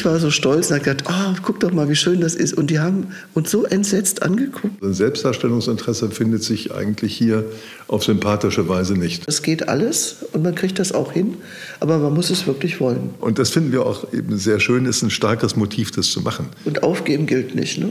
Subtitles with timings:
[0.00, 2.54] Ich war so stolz und habe gedacht, oh, guck doch mal, wie schön das ist.
[2.54, 4.72] Und die haben uns so entsetzt angeguckt.
[4.80, 7.44] Selbstdarstellungsinteresse findet sich eigentlich hier
[7.86, 9.24] auf sympathische Weise nicht.
[9.26, 11.34] Es geht alles und man kriegt das auch hin,
[11.80, 13.10] aber man muss es wirklich wollen.
[13.20, 16.48] Und das finden wir auch eben sehr schön, ist ein starkes Motiv, das zu machen.
[16.64, 17.90] Und aufgeben gilt nicht, ne?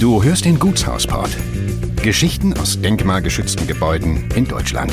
[0.00, 1.36] Du hörst den Gutshausport.
[2.02, 4.90] Geschichten aus denkmalgeschützten Gebäuden in Deutschland.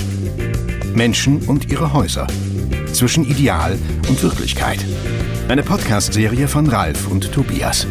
[0.97, 2.25] Menschen und ihre Häuser.
[2.91, 3.77] Zwischen Ideal
[4.09, 4.83] und Wirklichkeit.
[5.47, 7.85] Eine Podcast-Serie von Ralf und Tobias.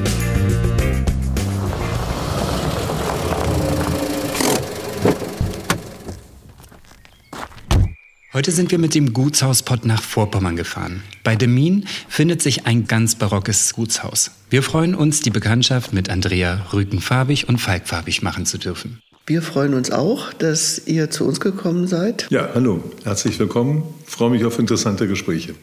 [8.34, 11.02] Heute sind wir mit dem Gutshauspott nach Vorpommern gefahren.
[11.22, 14.32] Bei Demin findet sich ein ganz barockes Gutshaus.
[14.50, 19.00] Wir freuen uns, die Bekanntschaft mit Andrea Rükenfarbig und Falkfarbig machen zu dürfen.
[19.28, 22.28] Wir freuen uns auch, dass ihr zu uns gekommen seid.
[22.30, 23.82] Ja, hallo, herzlich willkommen.
[24.06, 25.56] Ich freue mich auf interessante Gespräche.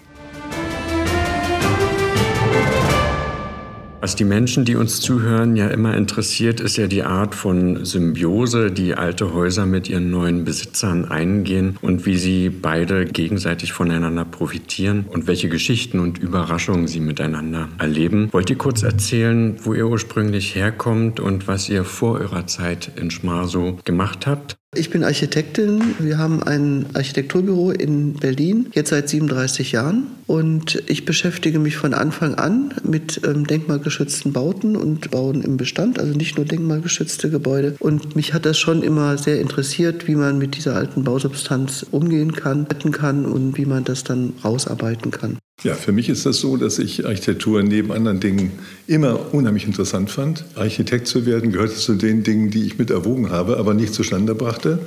[4.03, 8.69] Was die Menschen, die uns zuhören, ja immer interessiert, ist ja die Art von Symbiose,
[8.69, 15.05] die alte Häuser mit ihren neuen Besitzern eingehen und wie sie beide gegenseitig voneinander profitieren
[15.09, 18.27] und welche Geschichten und Überraschungen sie miteinander erleben.
[18.33, 23.09] Wollt ihr kurz erzählen, wo ihr ursprünglich herkommt und was ihr vor eurer Zeit in
[23.09, 24.57] Schmarsow gemacht habt?
[24.75, 25.95] Ich bin Architektin.
[25.99, 30.07] Wir haben ein Architekturbüro in Berlin, jetzt seit 37 Jahren.
[30.25, 35.99] Und ich beschäftige mich von Anfang an mit ähm, denkmalgeschützten Bauten und Bauen im Bestand,
[35.99, 37.75] also nicht nur denkmalgeschützte Gebäude.
[37.79, 42.33] Und mich hat das schon immer sehr interessiert, wie man mit dieser alten Bausubstanz umgehen
[42.33, 45.37] kann, retten kann und wie man das dann rausarbeiten kann.
[45.61, 48.51] Ja, für mich ist das so, dass ich Architektur neben anderen Dingen
[48.87, 50.43] immer unheimlich interessant fand.
[50.55, 54.35] Architekt zu werden gehörte zu den Dingen, die ich mit erwogen habe, aber nicht zustande
[54.35, 54.79] brachte.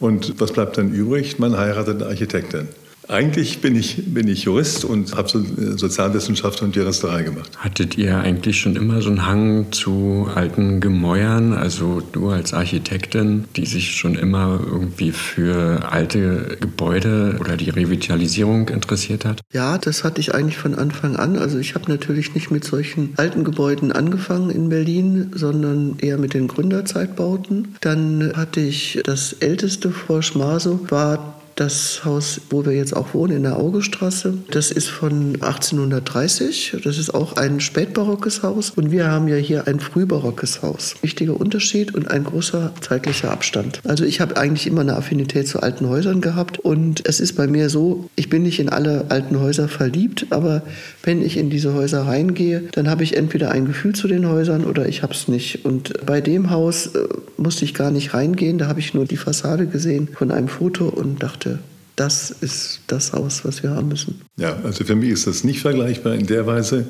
[0.00, 1.38] Und was bleibt dann übrig?
[1.38, 2.68] Man heiratet eine Architektin.
[3.08, 7.50] Eigentlich bin ich, bin ich Jurist und habe so äh, Sozialwissenschaft und Juristerei gemacht.
[7.58, 11.52] Hattet ihr eigentlich schon immer so einen Hang zu alten Gemäuern?
[11.52, 18.68] Also du als Architektin, die sich schon immer irgendwie für alte Gebäude oder die Revitalisierung
[18.68, 19.40] interessiert hat?
[19.52, 21.38] Ja, das hatte ich eigentlich von Anfang an.
[21.38, 26.34] Also ich habe natürlich nicht mit solchen alten Gebäuden angefangen in Berlin, sondern eher mit
[26.34, 27.76] den Gründerzeitbauten.
[27.80, 33.38] Dann hatte ich das älteste vor Schmaso, war das Haus, wo wir jetzt auch wohnen,
[33.38, 36.76] in der Augestraße, das ist von 1830.
[36.84, 38.70] Das ist auch ein spätbarockes Haus.
[38.70, 40.96] Und wir haben ja hier ein frühbarockes Haus.
[41.00, 43.80] Wichtiger Unterschied und ein großer zeitlicher Abstand.
[43.84, 46.58] Also ich habe eigentlich immer eine Affinität zu alten Häusern gehabt.
[46.58, 50.62] Und es ist bei mir so, ich bin nicht in alle alten Häuser verliebt, aber
[51.06, 54.64] wenn ich in diese Häuser reingehe, dann habe ich entweder ein Gefühl zu den Häusern
[54.64, 55.64] oder ich habe es nicht.
[55.64, 57.06] Und bei dem Haus äh,
[57.36, 58.58] musste ich gar nicht reingehen.
[58.58, 61.60] Da habe ich nur die Fassade gesehen von einem Foto und dachte,
[61.94, 64.20] das ist das Haus, was wir haben müssen.
[64.36, 66.86] Ja, also für mich ist das nicht vergleichbar in der Weise.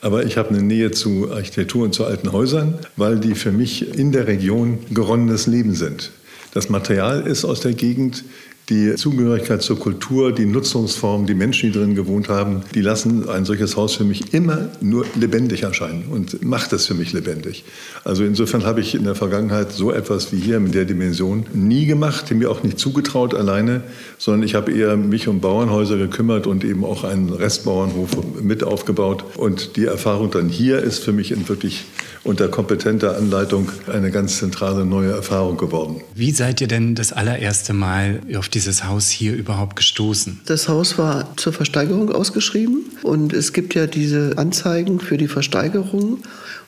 [0.00, 3.94] Aber ich habe eine Nähe zu Architektur und zu alten Häusern, weil die für mich
[3.98, 6.10] in der Region geronnenes Leben sind.
[6.54, 8.24] Das Material ist aus der Gegend,
[8.70, 13.44] die Zugehörigkeit zur Kultur, die Nutzungsform, die Menschen, die drin gewohnt haben, die lassen ein
[13.44, 17.64] solches Haus für mich immer nur lebendig erscheinen und macht es für mich lebendig.
[18.04, 21.86] Also insofern habe ich in der Vergangenheit so etwas wie hier mit der Dimension nie
[21.86, 23.82] gemacht, mir auch nicht zugetraut alleine,
[24.18, 28.10] sondern ich habe eher mich um Bauernhäuser gekümmert und eben auch einen Restbauernhof
[28.40, 29.24] mit aufgebaut.
[29.36, 31.84] Und die Erfahrung dann hier ist für mich wirklich
[32.22, 36.02] unter kompetenter Anleitung eine ganz zentrale neue Erfahrung geworden.
[36.14, 40.40] Wie seid ihr denn das allererste Mal auf dieses Haus hier überhaupt gestoßen?
[40.44, 46.18] Das Haus war zur Versteigerung ausgeschrieben und es gibt ja diese Anzeigen für die Versteigerung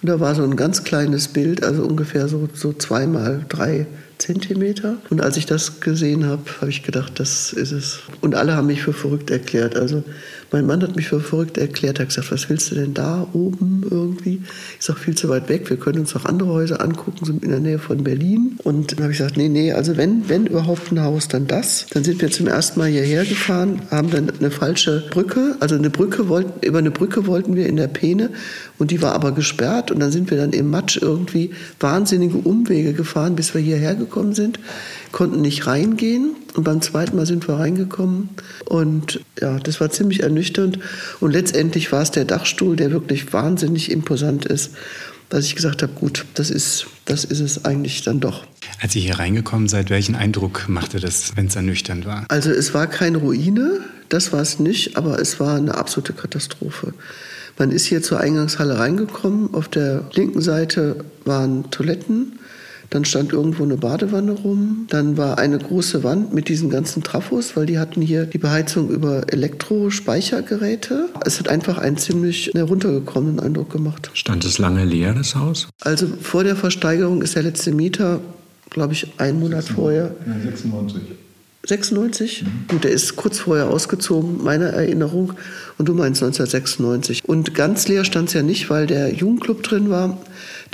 [0.00, 3.87] und da war so ein ganz kleines Bild, also ungefähr so, so zweimal drei
[4.23, 4.99] Zentimeter.
[5.11, 8.01] Und als ich das gesehen habe, habe ich gedacht, das ist es.
[8.21, 9.77] Und alle haben mich für verrückt erklärt.
[9.77, 10.05] Also
[10.53, 13.27] mein Mann hat mich für verrückt erklärt, er hat gesagt, was willst du denn da
[13.33, 14.43] oben irgendwie?
[14.79, 17.51] Ich sage, viel zu weit weg, wir können uns auch andere Häuser angucken, sind in
[17.51, 18.59] der Nähe von Berlin.
[18.63, 21.87] Und dann habe ich gesagt, nee, nee, also wenn, wenn überhaupt ein Haus, dann das.
[21.91, 25.91] Dann sind wir zum ersten Mal hierher gefahren, haben dann eine falsche Brücke, also eine
[25.91, 28.31] Brücke wollten, über eine Brücke wollten wir in der Peene
[28.79, 32.93] und die war aber gesperrt und dann sind wir dann im Matsch irgendwie wahnsinnige Umwege
[32.93, 34.59] gefahren, bis wir hierher gekommen sind,
[35.13, 38.31] konnten nicht reingehen und beim zweiten Mal sind wir reingekommen
[38.65, 40.79] und ja, das war ziemlich ernüchternd.
[41.21, 44.73] Und letztendlich war es der Dachstuhl, der wirklich wahnsinnig imposant ist,
[45.29, 48.45] dass ich gesagt habe, gut, das ist, das ist es eigentlich dann doch.
[48.81, 52.27] Als ihr hier reingekommen seid, welchen Eindruck machte das, wenn es ernüchternd war?
[52.29, 56.93] Also es war keine Ruine, das war es nicht, aber es war eine absolute Katastrophe.
[57.58, 59.54] Man ist hier zur Eingangshalle reingekommen.
[59.54, 62.38] Auf der linken Seite waren Toiletten.
[62.93, 64.87] Dann stand irgendwo eine Badewanne rum.
[64.90, 68.90] Dann war eine große Wand mit diesen ganzen Trafos, weil die hatten hier die Beheizung
[68.90, 71.08] über Elektrospeichergeräte.
[71.25, 74.10] Es hat einfach einen ziemlich heruntergekommenen Eindruck gemacht.
[74.12, 75.69] Stand es lange leer, das Haus?
[75.81, 78.20] Also vor der Versteigerung ist der letzte Mieter,
[78.69, 79.75] glaube ich, einen Monat 96.
[79.75, 80.14] vorher.
[80.43, 81.02] 96.
[81.64, 82.43] 96?
[82.43, 82.49] Mhm.
[82.69, 85.35] Gut, der ist kurz vorher ausgezogen, meiner Erinnerung.
[85.79, 87.25] Und du meinst 1996.
[87.25, 90.19] Und ganz leer stand es ja nicht, weil der Jugendclub drin war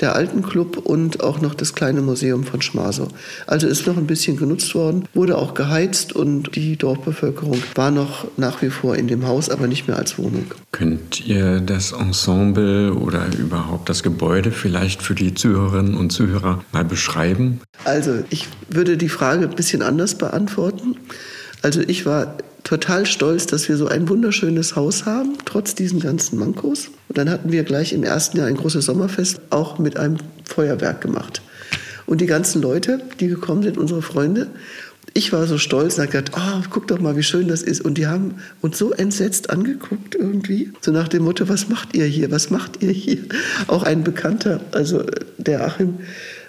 [0.00, 3.09] der Alten Club und auch noch das kleine Museum von Schmasow.
[3.47, 8.27] Also ist noch ein bisschen genutzt worden, wurde auch geheizt und die Dorfbevölkerung war noch
[8.37, 10.47] nach wie vor in dem Haus, aber nicht mehr als Wohnung.
[10.73, 16.85] Könnt ihr das Ensemble oder überhaupt das Gebäude vielleicht für die Zuhörerinnen und Zuhörer mal
[16.85, 17.61] beschreiben?
[17.85, 20.97] Also ich würde die Frage ein bisschen anders beantworten.
[21.62, 22.37] Also ich war
[22.69, 26.91] total stolz, dass wir so ein wunderschönes Haus haben, trotz diesen ganzen Mankos.
[27.09, 31.00] Und dann hatten wir gleich im ersten Jahr ein großes Sommerfest auch mit einem Feuerwerk
[31.00, 31.41] gemacht.
[32.05, 34.49] Und die ganzen Leute, die gekommen sind, unsere Freunde,
[35.15, 37.81] ich war so stolz und habe gedacht, oh, guck doch mal, wie schön das ist.
[37.81, 40.71] Und die haben uns so entsetzt angeguckt irgendwie.
[40.82, 42.31] So nach dem Motto, was macht ihr hier?
[42.31, 43.21] Was macht ihr hier?
[43.69, 45.05] Auch ein Bekannter, also
[45.38, 46.00] der Achim,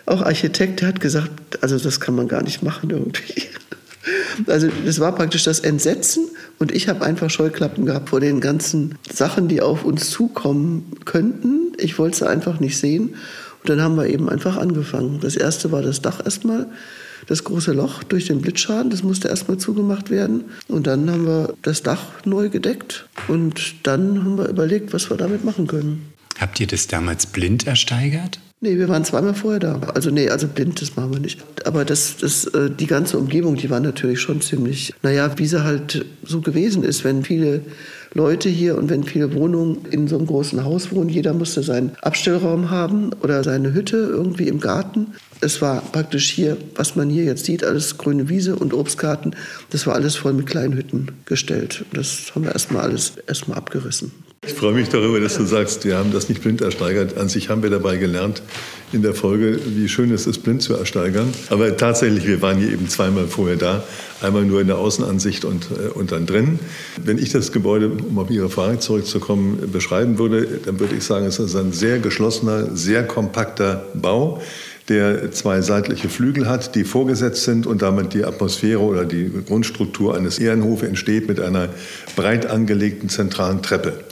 [0.06, 3.44] auch Architekt, der hat gesagt, also das kann man gar nicht machen irgendwie.
[4.48, 6.28] Also das war praktisch das Entsetzen
[6.58, 11.74] und ich habe einfach Scheuklappen gehabt vor den ganzen Sachen, die auf uns zukommen könnten.
[11.78, 13.16] Ich wollte sie einfach nicht sehen
[13.62, 15.20] und dann haben wir eben einfach angefangen.
[15.22, 16.68] Das erste war das Dach erstmal,
[17.28, 21.54] das große Loch durch den Blitzschaden, das musste erstmal zugemacht werden und dann haben wir
[21.62, 26.14] das Dach neu gedeckt und dann haben wir überlegt, was wir damit machen können.
[26.40, 28.40] Habt ihr das damals blind ersteigert?
[28.62, 29.80] Nee, wir waren zweimal vorher da.
[29.94, 31.40] Also nee, also blind, das machen wir nicht.
[31.66, 35.64] Aber das, das, äh, die ganze Umgebung, die war natürlich schon ziemlich, naja, wie sie
[35.64, 37.62] halt so gewesen ist, wenn viele
[38.14, 41.92] Leute hier und wenn viele Wohnungen in so einem großen Haus wohnen, jeder musste seinen
[42.02, 45.14] Abstellraum haben oder seine Hütte irgendwie im Garten.
[45.40, 49.38] Es war praktisch hier, was man hier jetzt sieht, alles grüne Wiese und Obstgarten.
[49.70, 51.86] Das war alles voll mit kleinen Hütten gestellt.
[51.94, 54.12] Das haben wir erstmal alles erstmal abgerissen.
[54.50, 57.18] Ich freue mich darüber, dass du sagst, wir haben das nicht blind ersteigert.
[57.18, 58.42] An sich haben wir dabei gelernt
[58.92, 61.32] in der Folge, wie schön es ist, blind zu ersteigern.
[61.52, 63.84] Aber tatsächlich, wir waren hier eben zweimal vorher da.
[64.22, 66.58] Einmal nur in der Außenansicht und, äh, und dann drin.
[66.98, 71.28] Wenn ich das Gebäude, um auf Ihre Frage zurückzukommen, beschreiben würde, dann würde ich sagen,
[71.28, 74.42] es ist ein sehr geschlossener, sehr kompakter Bau
[74.90, 80.18] der zwei seitliche Flügel hat, die vorgesetzt sind und damit die Atmosphäre oder die Grundstruktur
[80.18, 81.70] eines Ehrenhofes entsteht mit einer
[82.16, 84.04] breit angelegten zentralen Treppe.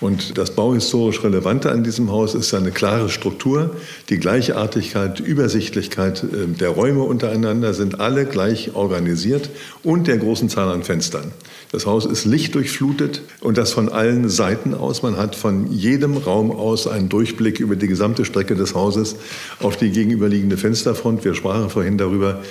[0.00, 3.76] Und das bauhistorisch Relevante an diesem Haus ist seine klare Struktur,
[4.10, 9.48] die Gleichartigkeit, Übersichtlichkeit äh, der Räume untereinander sind alle gleich organisiert
[9.82, 11.32] und der großen Zahl an Fenstern.
[11.72, 15.02] Das Haus ist lichtdurchflutet und das von allen Seiten aus.
[15.02, 19.16] Man hat von jedem Raum aus einen Durchblick über die gesamte Strecke des Hauses
[19.60, 21.24] auf die gegenüberliegende Fensterfront.
[21.24, 22.42] Wir sprachen vorhin darüber.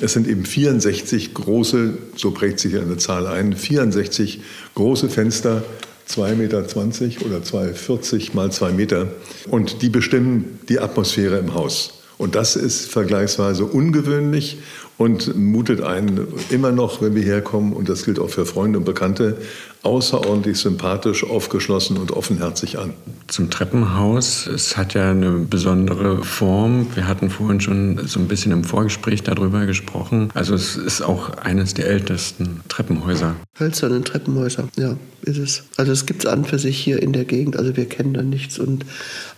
[0.00, 4.40] Es sind eben 64 große, so prägt sich eine Zahl ein, 64
[4.74, 5.62] große Fenster
[6.08, 9.08] 2,20 Meter oder 2,40 mal 2 Meter.
[9.48, 12.02] Und die bestimmen die Atmosphäre im Haus.
[12.18, 14.58] Und das ist vergleichsweise ungewöhnlich
[14.96, 18.84] und mutet einen immer noch, wenn wir herkommen, und das gilt auch für Freunde und
[18.84, 19.38] Bekannte,
[19.82, 22.94] außerordentlich sympathisch, aufgeschlossen und offenherzig an.
[23.26, 26.86] Zum Treppenhaus, es hat ja eine besondere Form.
[26.94, 30.30] Wir hatten vorhin schon so ein bisschen im Vorgespräch darüber gesprochen.
[30.34, 33.34] Also es ist auch eines der ältesten Treppenhäuser.
[33.58, 35.64] Hölzerne Treppenhäuser, ja, ist es.
[35.76, 37.56] Also es gibt es an für sich hier in der Gegend.
[37.56, 38.84] Also wir kennen da nichts und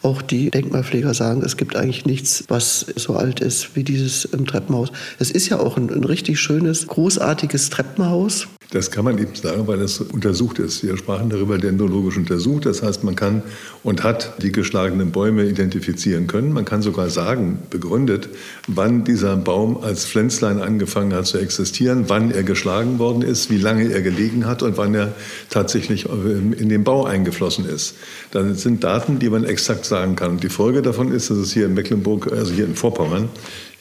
[0.02, 4.46] auch die Denkmalpfleger sagen, es gibt eigentlich nichts, was so alt ist wie dieses ähm,
[4.46, 4.90] Treppenhaus.
[5.18, 8.46] Es ist ja auch ein, ein richtig schönes, großartiges Treppenhaus.
[8.70, 10.82] Das kann man eben sagen, weil das untersucht ist.
[10.82, 12.66] Wir sprachen darüber dendrologisch untersucht.
[12.66, 13.42] Das heißt, man kann
[13.82, 16.52] und hat die geschlagenen Bäume identifizieren können.
[16.52, 18.28] Man kann sogar sagen, begründet,
[18.66, 23.58] wann dieser Baum als Pflänzlein angefangen hat zu existieren, wann er geschlagen worden ist, wie
[23.58, 25.14] lange er gelegen hat und wann er
[25.50, 27.94] tatsächlich äh, in den Bau eingeflossen ist.
[28.30, 30.32] Das sind Daten, die man exakt sagen kann.
[30.32, 33.28] Und die Folge davon ist, dass es hier in Mecklenburg, also hier in Vorpommern,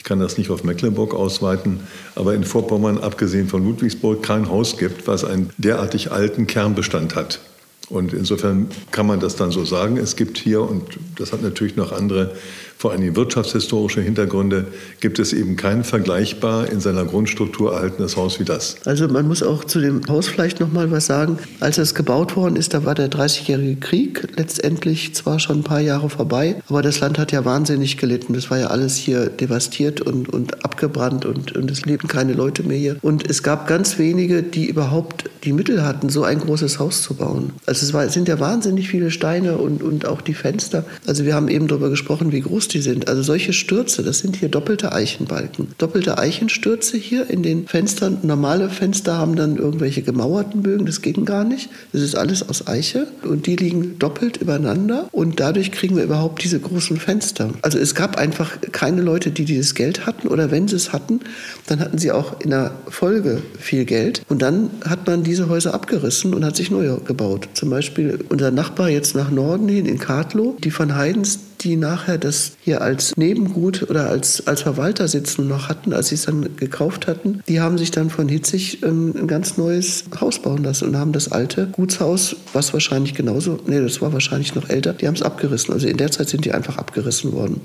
[0.04, 1.80] ich kann das nicht auf Mecklenburg ausweiten,
[2.16, 7.40] aber in Vorpommern, abgesehen von Ludwigsburg, kein Haus gibt, was einen derartig alten Kernbestand hat.
[7.88, 9.96] Und insofern kann man das dann so sagen.
[9.96, 10.84] Es gibt hier, und
[11.16, 12.36] das hat natürlich noch andere
[12.84, 14.68] vor allem wirtschaftshistorische Hintergründe,
[15.00, 18.76] gibt es eben kein vergleichbar in seiner Grundstruktur erhaltenes Haus wie das.
[18.84, 21.38] Also man muss auch zu dem Haus vielleicht noch mal was sagen.
[21.62, 25.80] Als es gebaut worden ist, da war der 30-jährige Krieg letztendlich zwar schon ein paar
[25.80, 28.34] Jahre vorbei, aber das Land hat ja wahnsinnig gelitten.
[28.34, 32.64] Das war ja alles hier devastiert und, und abgebrannt und, und es lebten keine Leute
[32.64, 32.98] mehr hier.
[33.02, 37.14] Und es gab ganz wenige, die überhaupt die Mittel hatten, so ein großes Haus zu
[37.14, 37.54] bauen.
[37.66, 40.84] Also es, war, sind ja wahnsinnig viele Steine und, und auch die Fenster.
[41.08, 43.08] Also wir haben eben darüber gesprochen, wie groß die sind.
[43.08, 45.70] Also solche Stürze, das sind hier doppelte Eichenbalken.
[45.78, 48.20] Doppelte Eichenstürze hier in den Fenstern.
[48.24, 51.70] Normale Fenster haben dann irgendwelche gemauerten Bögen, das geht gar nicht.
[51.92, 56.44] Das ist alles aus Eiche und die liegen doppelt übereinander und dadurch kriegen wir überhaupt
[56.44, 57.52] diese großen Fenster.
[57.62, 61.20] Also es gab einfach keine Leute, die dieses Geld hatten oder wenn sie es hatten,
[61.68, 65.74] dann hatten sie auch in der Folge viel Geld und dann hat man diese Häuser
[65.74, 67.50] abgerissen und hat sich neue gebaut.
[67.54, 72.18] Zum Beispiel unser Nachbar jetzt nach Norden hin in Kartlow, die von Heidens, die nachher
[72.18, 76.56] das hier als Nebengut oder als, als Verwalter sitzen noch hatten, als sie es dann
[76.58, 80.90] gekauft hatten, die haben sich dann von Hitzig ähm, ein ganz neues Haus bauen lassen
[80.90, 85.08] und haben das alte Gutshaus, was wahrscheinlich genauso, nee, das war wahrscheinlich noch älter, die
[85.08, 85.74] haben es abgerissen.
[85.74, 87.62] Also in der Zeit sind die einfach abgerissen worden.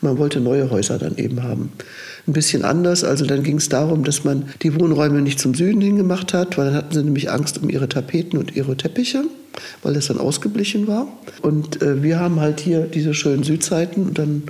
[0.00, 1.72] man wollte neue Häuser dann eben haben.
[2.26, 5.80] Ein bisschen anders, also dann ging es darum, dass man die Wohnräume nicht zum Süden
[5.80, 9.24] hingemacht hat, weil dann hatten sie nämlich Angst um ihre Tapeten und ihre Teppiche
[9.82, 11.08] weil das dann ausgeblichen war.
[11.42, 14.42] Und äh, wir haben halt hier diese schönen Südseiten und dann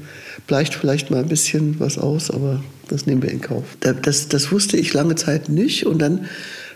[0.47, 3.65] bleicht vielleicht mal ein bisschen was aus, aber das nehmen wir in Kauf.
[3.81, 6.27] Das, das wusste ich lange Zeit nicht und dann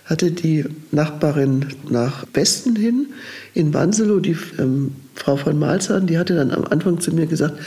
[0.05, 3.07] hatte die Nachbarin nach Westen hin
[3.55, 7.59] in Banselow, die ähm, Frau von Malzahn, die hatte dann am Anfang zu mir gesagt,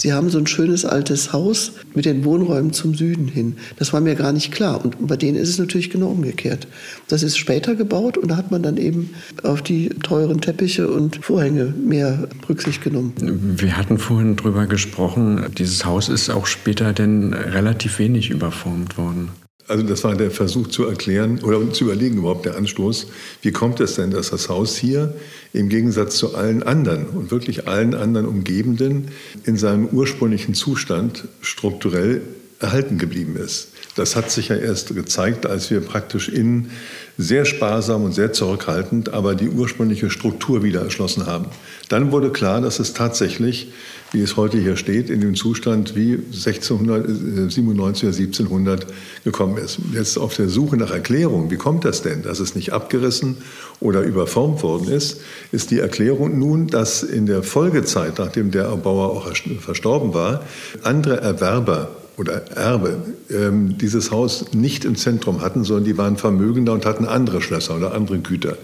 [0.00, 3.56] Sie haben so ein schönes altes Haus mit den Wohnräumen zum Süden hin.
[3.76, 4.82] Das war mir gar nicht klar.
[4.82, 6.66] Und bei denen ist es natürlich genau umgekehrt.
[7.08, 9.10] Das ist später gebaut und da hat man dann eben
[9.42, 13.12] auf die teuren Teppiche und Vorhänge mehr Rücksicht genommen.
[13.58, 19.28] Wir hatten vorhin drüber gesprochen, dieses Haus ist auch später denn relativ wenig überformt worden.
[19.70, 23.06] Also das war der Versuch zu erklären oder zu überlegen überhaupt der Anstoß,
[23.42, 25.14] wie kommt es denn, dass das Haus hier
[25.52, 29.12] im Gegensatz zu allen anderen und wirklich allen anderen Umgebenden
[29.44, 32.20] in seinem ursprünglichen Zustand strukturell
[32.58, 33.68] erhalten geblieben ist.
[33.94, 36.72] Das hat sich ja erst gezeigt, als wir praktisch innen
[37.16, 41.46] sehr sparsam und sehr zurückhaltend, aber die ursprüngliche Struktur wieder erschlossen haben.
[41.88, 43.72] Dann wurde klar, dass es tatsächlich,
[44.12, 48.86] wie es heute hier steht, in dem Zustand wie 1697 oder 1700
[49.24, 49.78] gekommen ist.
[49.92, 53.38] Jetzt auf der Suche nach Erklärung, wie kommt das denn, dass es nicht abgerissen
[53.80, 55.20] oder überformt worden ist,
[55.52, 60.44] ist die Erklärung nun, dass in der Folgezeit, nachdem der Erbauer auch verstorben war,
[60.82, 62.98] andere Erwerber oder Erbe
[63.30, 67.76] ähm, dieses Haus nicht im Zentrum hatten, sondern die waren vermögender und hatten andere Schlösser
[67.76, 68.58] oder andere Güter.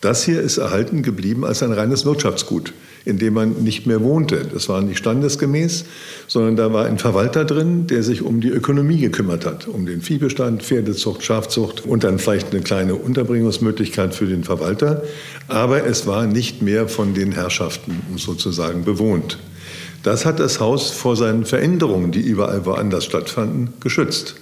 [0.00, 2.72] Das hier ist erhalten geblieben als ein reines Wirtschaftsgut,
[3.04, 4.46] in dem man nicht mehr wohnte.
[4.52, 5.84] Das war nicht standesgemäß,
[6.26, 10.02] sondern da war ein Verwalter drin, der sich um die Ökonomie gekümmert hat, um den
[10.02, 15.02] Viehbestand, Pferdezucht, Schafzucht und dann vielleicht eine kleine Unterbringungsmöglichkeit für den Verwalter.
[15.48, 19.38] Aber es war nicht mehr von den Herrschaften sozusagen bewohnt.
[20.02, 24.36] Das hat das Haus vor seinen Veränderungen, die überall woanders stattfanden, geschützt.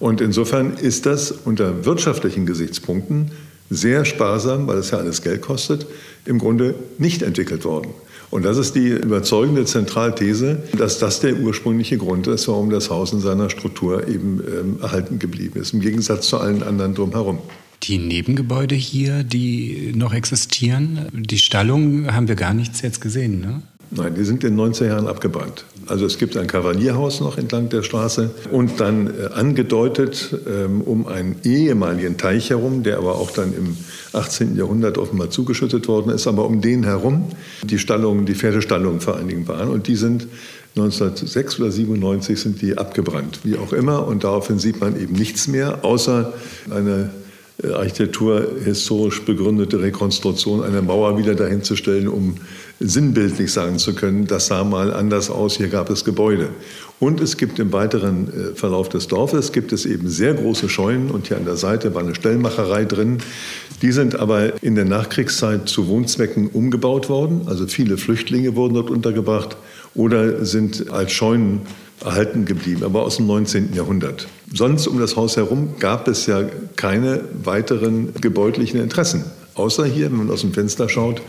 [0.00, 3.30] Und insofern ist das unter wirtschaftlichen Gesichtspunkten
[3.70, 5.86] sehr sparsam, weil es ja alles Geld kostet,
[6.24, 7.90] im Grunde nicht entwickelt worden.
[8.30, 13.12] Und das ist die überzeugende Zentralthese, dass das der ursprüngliche Grund ist, warum das Haus
[13.12, 17.38] in seiner Struktur eben ähm, erhalten geblieben ist, im Gegensatz zu allen anderen drumherum.
[17.84, 23.62] Die Nebengebäude hier, die noch existieren, die Stallung haben wir gar nichts jetzt gesehen, ne?
[23.96, 25.64] Nein, die sind in den 90er Jahren abgebrannt.
[25.86, 31.06] Also es gibt ein Kavalierhaus noch entlang der Straße und dann äh, angedeutet ähm, um
[31.06, 33.76] einen ehemaligen Teich herum, der aber auch dann im
[34.12, 34.56] 18.
[34.56, 37.28] Jahrhundert offenbar zugeschüttet worden ist, aber um den herum
[37.62, 40.26] die Stallungen, die Pferdestallungen vor allen Dingen waren und die sind
[40.76, 45.46] 1906 oder 97 sind die abgebrannt, wie auch immer und daraufhin sieht man eben nichts
[45.46, 46.32] mehr, außer
[46.70, 47.10] eine
[47.62, 52.34] architekturhistorisch begründete Rekonstruktion einer Mauer wieder dahinzustellen, um
[52.80, 56.48] sinnbildlich sagen zu können, das sah mal anders aus, hier gab es Gebäude.
[56.98, 61.10] Und es gibt im weiteren äh, Verlauf des Dorfes gibt es eben sehr große Scheunen
[61.10, 63.18] und hier an der Seite war eine Stellmacherei drin.
[63.82, 67.42] Die sind aber in der Nachkriegszeit zu Wohnzwecken umgebaut worden.
[67.46, 69.56] Also viele Flüchtlinge wurden dort untergebracht
[69.94, 71.62] oder sind als Scheunen
[72.04, 73.74] erhalten geblieben, aber aus dem 19.
[73.74, 74.26] Jahrhundert.
[74.56, 76.44] Sonst um das Haus herum gab es ja
[76.76, 79.24] keine weiteren gebäudlichen Interessen.
[79.56, 81.20] Außer hier, wenn man aus dem Fenster schaut,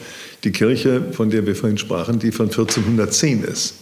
[0.44, 3.74] die Kirche, von der wir vorhin sprachen, die von 1410 ist.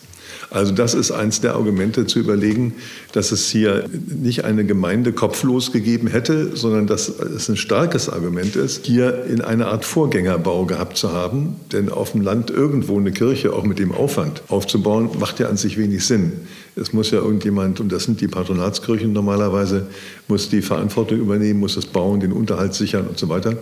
[0.50, 2.76] Also das ist eins der Argumente zu überlegen,
[3.12, 8.56] dass es hier nicht eine Gemeinde kopflos gegeben hätte, sondern dass es ein starkes Argument
[8.56, 11.56] ist, hier in eine Art Vorgängerbau gehabt zu haben.
[11.72, 15.58] Denn auf dem Land irgendwo eine Kirche auch mit dem Aufwand aufzubauen, macht ja an
[15.58, 16.34] sich wenig Sinn.
[16.76, 19.88] Es muss ja irgendjemand, und das sind die Patronatskirchen normalerweise,
[20.28, 23.58] muss die Verantwortung übernehmen, muss das bauen, den Unterhalt sichern und so weiter.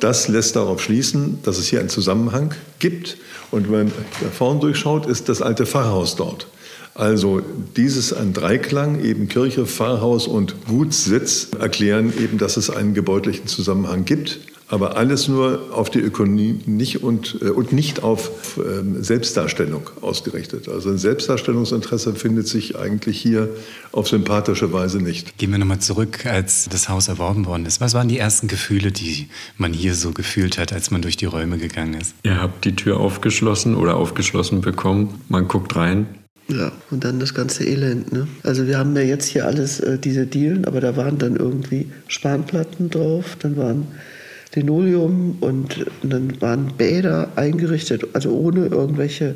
[0.00, 3.18] Das lässt darauf schließen, dass es hier einen Zusammenhang gibt.
[3.50, 6.46] Und wenn man da vorn durchschaut, ist das alte Pfarrhaus dort.
[6.94, 7.42] Also
[7.76, 14.04] dieses ein Dreiklang, eben Kirche, Pfarrhaus und Gutssitz, erklären eben, dass es einen gebäudlichen Zusammenhang
[14.04, 14.40] gibt
[14.74, 20.68] aber alles nur auf die Ökonomie nicht und, äh, und nicht auf ähm, Selbstdarstellung ausgerichtet.
[20.68, 23.50] Also ein Selbstdarstellungsinteresse findet sich eigentlich hier
[23.92, 25.38] auf sympathische Weise nicht.
[25.38, 27.80] Gehen wir nochmal zurück, als das Haus erworben worden ist.
[27.80, 29.28] Was waren die ersten Gefühle, die
[29.58, 32.16] man hier so gefühlt hat, als man durch die Räume gegangen ist?
[32.24, 35.20] Ihr habt die Tür aufgeschlossen oder aufgeschlossen bekommen.
[35.28, 36.08] Man guckt rein.
[36.48, 38.12] Ja, und dann das ganze Elend.
[38.12, 38.26] Ne?
[38.42, 41.86] Also wir haben ja jetzt hier alles, äh, diese Dielen, aber da waren dann irgendwie
[42.08, 43.86] Spanplatten drauf, dann waren
[44.56, 49.34] Linoleum und dann waren Bäder eingerichtet, also ohne irgendwelche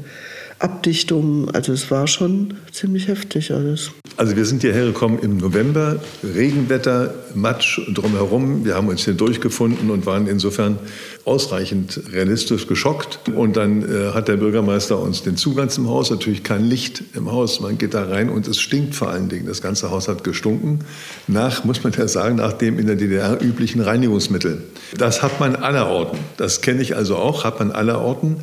[0.59, 1.51] Abdichtungen.
[1.51, 3.91] Also es war schon ziemlich heftig alles.
[4.17, 8.65] Also wir sind hierher gekommen im November, Regenwetter, Matsch drumherum.
[8.65, 10.79] Wir haben uns hier durchgefunden und waren insofern
[11.25, 13.21] ausreichend realistisch geschockt.
[13.29, 17.31] Und dann äh, hat der Bürgermeister uns den Zugang zum Haus, natürlich kein Licht im
[17.31, 19.47] Haus, man geht da rein und es stinkt vor allen Dingen.
[19.47, 20.81] Das ganze Haus hat gestunken
[21.29, 24.63] nach, muss man ja sagen, nach dem in der DDR üblichen Reinigungsmittel.
[24.97, 26.19] Das hat man allerorten.
[26.37, 28.39] Das kenne ich also auch, hat man allerorten.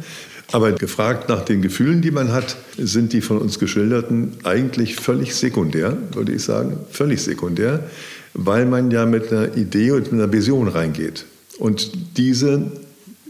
[0.52, 5.36] Aber gefragt nach den Gefühlen, die man hat, sind die von uns geschilderten eigentlich völlig
[5.36, 7.90] sekundär, würde ich sagen, völlig sekundär,
[8.34, 11.26] weil man ja mit einer Idee und mit einer Vision reingeht.
[11.58, 12.72] Und diese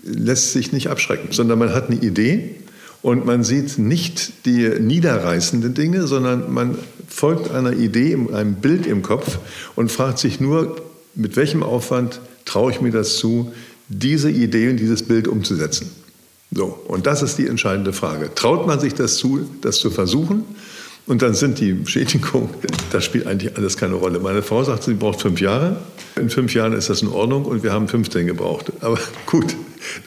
[0.03, 2.55] lässt sich nicht abschrecken, sondern man hat eine Idee
[3.01, 9.03] und man sieht nicht die niederreißenden Dinge, sondern man folgt einer Idee, einem Bild im
[9.03, 9.37] Kopf
[9.75, 10.75] und fragt sich nur,
[11.13, 13.53] mit welchem Aufwand traue ich mir das zu,
[13.89, 15.91] diese Idee und dieses Bild umzusetzen.
[16.55, 18.33] So, und das ist die entscheidende Frage.
[18.33, 20.45] Traut man sich das zu, das zu versuchen?
[21.05, 22.49] Und dann sind die Schädigungen,
[22.91, 24.19] das spielt eigentlich alles keine Rolle.
[24.21, 25.75] Meine Frau sagt, sie braucht fünf Jahre.
[26.15, 28.71] In fünf Jahren ist das in Ordnung und wir haben 15 gebraucht.
[28.79, 29.53] Aber gut,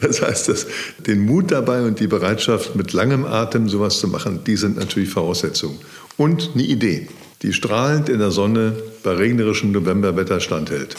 [0.00, 0.66] das heißt, dass
[1.06, 5.10] den Mut dabei und die Bereitschaft, mit langem Atem sowas zu machen, die sind natürlich
[5.10, 5.78] Voraussetzungen.
[6.16, 7.08] Und eine Idee,
[7.42, 10.96] die strahlend in der Sonne bei regnerischem Novemberwetter standhält.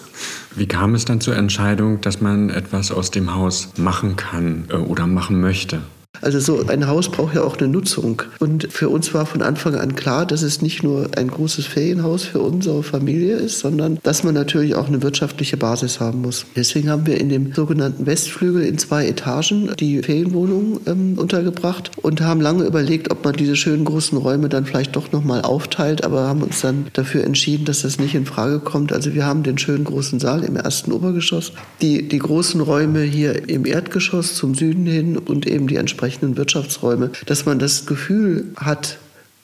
[0.56, 4.74] Wie kam es dann zur Entscheidung, dass man etwas aus dem Haus machen kann äh,
[4.74, 5.80] oder machen möchte?
[6.20, 8.22] Also so ein Haus braucht ja auch eine Nutzung.
[8.38, 12.24] Und für uns war von Anfang an klar, dass es nicht nur ein großes Ferienhaus
[12.24, 16.46] für unsere Familie ist, sondern dass man natürlich auch eine wirtschaftliche Basis haben muss.
[16.56, 22.20] Deswegen haben wir in dem sogenannten Westflügel in zwei Etagen die Ferienwohnungen ähm, untergebracht und
[22.20, 26.26] haben lange überlegt, ob man diese schönen großen Räume dann vielleicht doch nochmal aufteilt, aber
[26.26, 28.92] haben uns dann dafür entschieden, dass das nicht in Frage kommt.
[28.92, 33.48] Also wir haben den schönen großen Saal im ersten Obergeschoss, die, die großen Räume hier
[33.48, 38.46] im Erdgeschoss zum Süden hin und eben die entsprechenden entsprechenden Wirtschaftsräume, dass man das Gefühl
[38.56, 38.98] hat,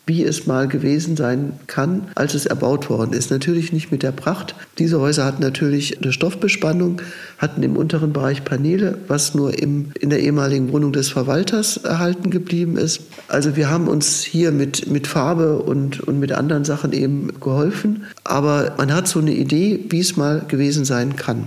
[0.08, 3.32] wie es mal gewesen sein kann, als es erbaut worden ist.
[3.32, 4.54] Natürlich nicht mit der Pracht.
[4.78, 7.02] Diese Häuser hatten natürlich eine Stoffbespannung,
[7.38, 12.30] hatten im unteren Bereich Paneele, was nur im, in der ehemaligen Wohnung des Verwalters erhalten
[12.30, 13.00] geblieben ist.
[13.26, 18.04] Also wir haben uns hier mit, mit Farbe und, und mit anderen Sachen eben geholfen.
[18.22, 21.46] Aber man hat so eine Idee, wie es mal gewesen sein kann.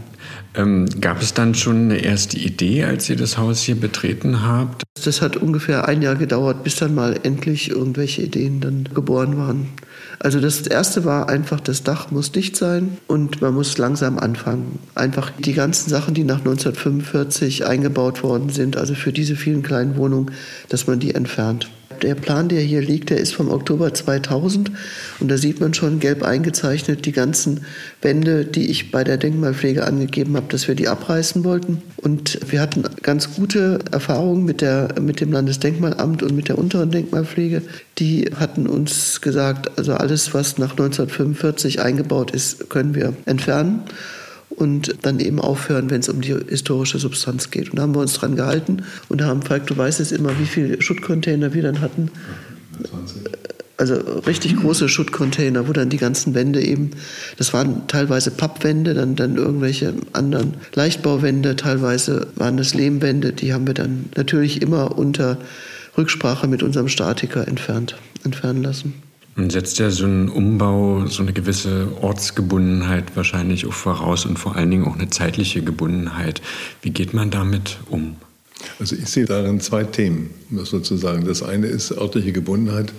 [0.55, 4.83] Ähm, gab es dann schon eine erste Idee, als ihr das Haus hier betreten habt?
[5.03, 9.69] Das hat ungefähr ein Jahr gedauert, bis dann mal endlich irgendwelche Ideen dann geboren waren.
[10.19, 14.79] Also das erste war einfach, das Dach muss dicht sein und man muss langsam anfangen.
[14.95, 19.95] Einfach die ganzen Sachen, die nach 1945 eingebaut worden sind, also für diese vielen kleinen
[19.95, 20.31] Wohnungen,
[20.67, 21.69] dass man die entfernt
[22.03, 24.71] der Plan, der hier liegt, der ist vom Oktober 2000
[25.19, 27.61] und da sieht man schon gelb eingezeichnet die ganzen
[28.01, 31.81] Wände, die ich bei der Denkmalpflege angegeben habe, dass wir die abreißen wollten.
[31.97, 36.91] Und wir hatten ganz gute Erfahrungen mit, der, mit dem Landesdenkmalamt und mit der unteren
[36.91, 37.61] Denkmalpflege.
[37.97, 43.83] Die hatten uns gesagt, also alles, was nach 1945 eingebaut ist, können wir entfernen.
[44.59, 47.71] Und dann eben aufhören, wenn es um die historische Substanz geht.
[47.71, 50.45] Und da haben wir uns dran gehalten und haben, Falk, du weißt jetzt immer, wie
[50.45, 52.11] viele Schuttcontainer wir dann hatten.
[52.89, 53.23] 20
[53.79, 53.95] also
[54.27, 56.91] richtig große Schuttcontainer, wo dann die ganzen Wände eben,
[57.37, 63.67] das waren teilweise Pappwände, dann, dann irgendwelche anderen Leichtbauwände, teilweise waren das Lehmwände, die haben
[63.67, 65.37] wir dann natürlich immer unter
[65.97, 67.95] Rücksprache mit unserem Statiker entfernt,
[68.25, 68.95] entfernen lassen.
[69.39, 74.57] Und setzt ja so ein Umbau so eine gewisse Ortsgebundenheit wahrscheinlich auch voraus und vor
[74.57, 76.41] allen Dingen auch eine zeitliche Gebundenheit.
[76.81, 78.17] Wie geht man damit um?
[78.79, 81.25] Also ich sehe darin zwei Themen, um das sozusagen.
[81.25, 82.91] Das eine ist örtliche Gebundenheit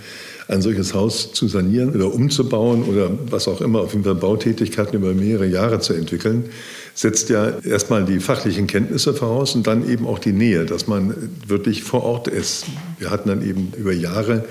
[0.48, 4.96] ein solches Haus zu sanieren oder umzubauen oder was auch immer, auf jeden Fall Bautätigkeiten
[4.96, 6.46] über mehrere Jahre zu entwickeln,
[6.94, 11.14] setzt ja erstmal die fachlichen Kenntnisse voraus und dann eben auch die Nähe, dass man
[11.46, 12.64] wirklich vor Ort ist.
[12.98, 14.46] Wir hatten dann eben über Jahre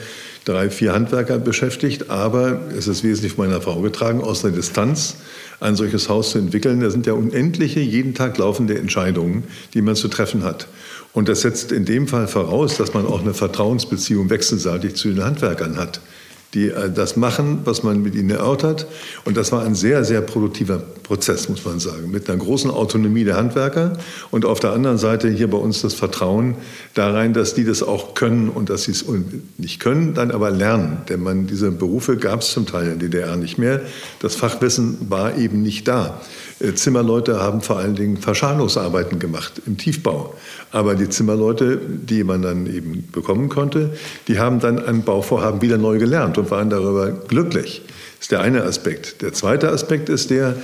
[0.45, 5.17] drei, vier Handwerker beschäftigt, aber es ist wesentlich von meiner Frau getragen, aus der Distanz
[5.59, 6.79] ein solches Haus zu entwickeln.
[6.79, 10.67] Da sind ja unendliche, jeden Tag laufende Entscheidungen, die man zu treffen hat.
[11.13, 15.23] Und das setzt in dem Fall voraus, dass man auch eine Vertrauensbeziehung wechselseitig zu den
[15.23, 15.99] Handwerkern hat
[16.53, 18.87] die äh, das machen, was man mit ihnen erörtert.
[19.25, 23.23] Und das war ein sehr, sehr produktiver Prozess, muss man sagen, mit einer großen Autonomie
[23.23, 23.97] der Handwerker
[24.31, 26.55] und auf der anderen Seite hier bei uns das Vertrauen
[26.93, 29.05] da rein, dass die das auch können und dass sie es
[29.57, 30.99] nicht können, dann aber lernen.
[31.09, 33.81] Denn man, diese Berufe gab es zum Teil in der DDR nicht mehr.
[34.19, 36.21] Das Fachwissen war eben nicht da.
[36.59, 40.35] Äh, Zimmerleute haben vor allen Dingen Verschanungsarbeiten gemacht im Tiefbau.
[40.71, 43.91] Aber die Zimmerleute, die man dann eben bekommen konnte,
[44.27, 47.81] die haben dann ein Bauvorhaben wieder neu gelernt und waren darüber glücklich.
[48.17, 49.21] Das ist der eine Aspekt.
[49.21, 50.55] Der zweite Aspekt ist der,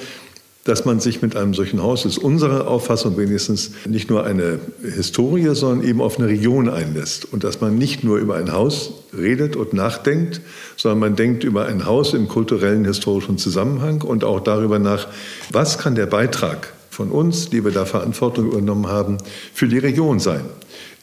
[0.66, 5.54] dass man sich mit einem solchen Haus, ist unsere Auffassung wenigstens, nicht nur eine Historie,
[5.54, 7.32] sondern eben auf eine Region einlässt.
[7.32, 10.42] Und dass man nicht nur über ein Haus redet und nachdenkt,
[10.76, 15.08] sondern man denkt über ein Haus im kulturellen, historischen Zusammenhang und auch darüber nach,
[15.52, 19.20] was kann der Beitrag von uns, die wir da Verantwortung übernommen haben,
[19.54, 20.46] für die Region sein.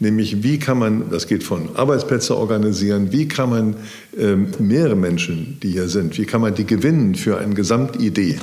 [0.00, 3.76] Nämlich, wie kann man, das geht von Arbeitsplätze organisieren, wie kann man
[4.18, 8.36] ähm, mehrere Menschen, die hier sind, wie kann man die gewinnen für eine Gesamtidee?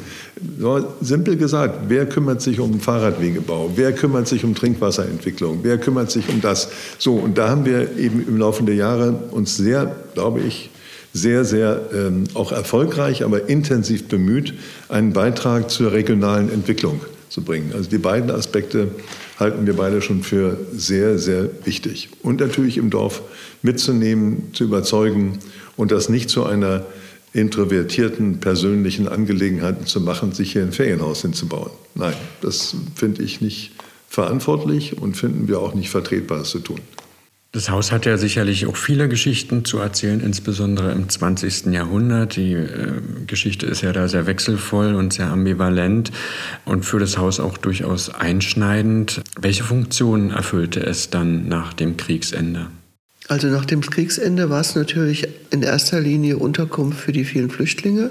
[0.58, 3.72] So, simpel gesagt, wer kümmert sich um Fahrradwegebau?
[3.76, 5.60] Wer kümmert sich um Trinkwasserentwicklung?
[5.64, 6.70] Wer kümmert sich um das?
[6.98, 10.70] So, und da haben wir eben im Laufe der Jahre uns sehr, glaube ich,
[11.14, 14.54] sehr, sehr ähm, auch erfolgreich, aber intensiv bemüht,
[14.90, 17.72] einen Beitrag zur regionalen Entwicklung zu bringen.
[17.76, 18.90] Also die beiden Aspekte
[19.40, 22.10] halten wir beide schon für sehr, sehr wichtig.
[22.22, 23.22] Und natürlich im Dorf
[23.62, 25.40] mitzunehmen, zu überzeugen
[25.78, 26.86] und das nicht zu einer
[27.32, 31.72] introvertierten persönlichen Angelegenheit zu machen, sich hier ein Ferienhaus hinzubauen.
[31.96, 33.72] Nein, das finde ich nicht
[34.10, 36.80] verantwortlich und finden wir auch nicht vertretbar, das zu tun.
[37.52, 41.74] Das Haus hat ja sicherlich auch viele Geschichten zu erzählen, insbesondere im 20.
[41.74, 42.36] Jahrhundert.
[42.36, 46.12] Die äh, Geschichte ist ja da sehr wechselvoll und sehr ambivalent
[46.66, 49.22] und für das Haus auch durchaus einschneidend.
[49.42, 52.68] Welche Funktion erfüllte es dann nach dem Kriegsende?
[53.28, 58.10] Also nach dem Kriegsende war es natürlich in erster Linie Unterkunft für die vielen Flüchtlinge,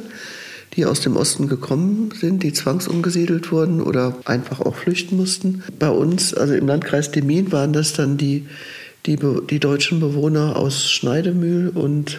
[0.75, 5.63] die aus dem Osten gekommen sind, die zwangsumgesiedelt wurden oder einfach auch flüchten mussten.
[5.79, 8.47] Bei uns, also im Landkreis Demmin, waren das dann die
[9.07, 12.19] die, die deutschen Bewohner aus Schneidemühl und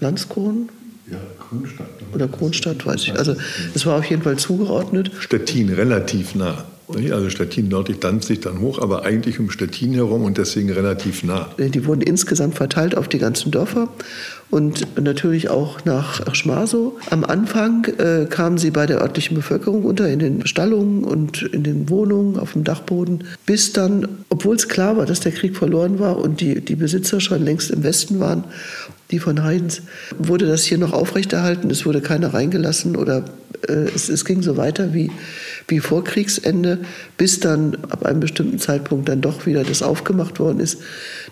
[0.00, 0.68] Landskron.
[1.10, 1.88] Ja, Kronstadt.
[2.12, 3.18] Oder Kronstadt, weiß ich.
[3.18, 3.36] Also
[3.74, 5.10] es war auf jeden Fall zugeordnet.
[5.18, 6.64] Stettin, relativ nah.
[6.88, 11.48] Also Stettin nördlich Danzig dann hoch, aber eigentlich um Stettin herum und deswegen relativ nah.
[11.58, 13.88] Die wurden insgesamt verteilt auf die ganzen Dörfer
[14.50, 16.92] und natürlich auch nach Schmasow.
[17.10, 21.64] Am Anfang äh, kamen sie bei der örtlichen Bevölkerung unter, in den Stallungen und in
[21.64, 25.98] den Wohnungen, auf dem Dachboden, bis dann, obwohl es klar war, dass der Krieg verloren
[25.98, 28.44] war und die, die Besitzer schon längst im Westen waren,
[29.10, 29.82] die von Heidens,
[30.18, 31.70] wurde das hier noch aufrechterhalten.
[31.70, 33.24] Es wurde keiner reingelassen oder
[33.68, 35.10] äh, es, es ging so weiter wie
[35.68, 36.78] wie vor Kriegsende,
[37.16, 40.78] bis dann ab einem bestimmten Zeitpunkt dann doch wieder das aufgemacht worden ist.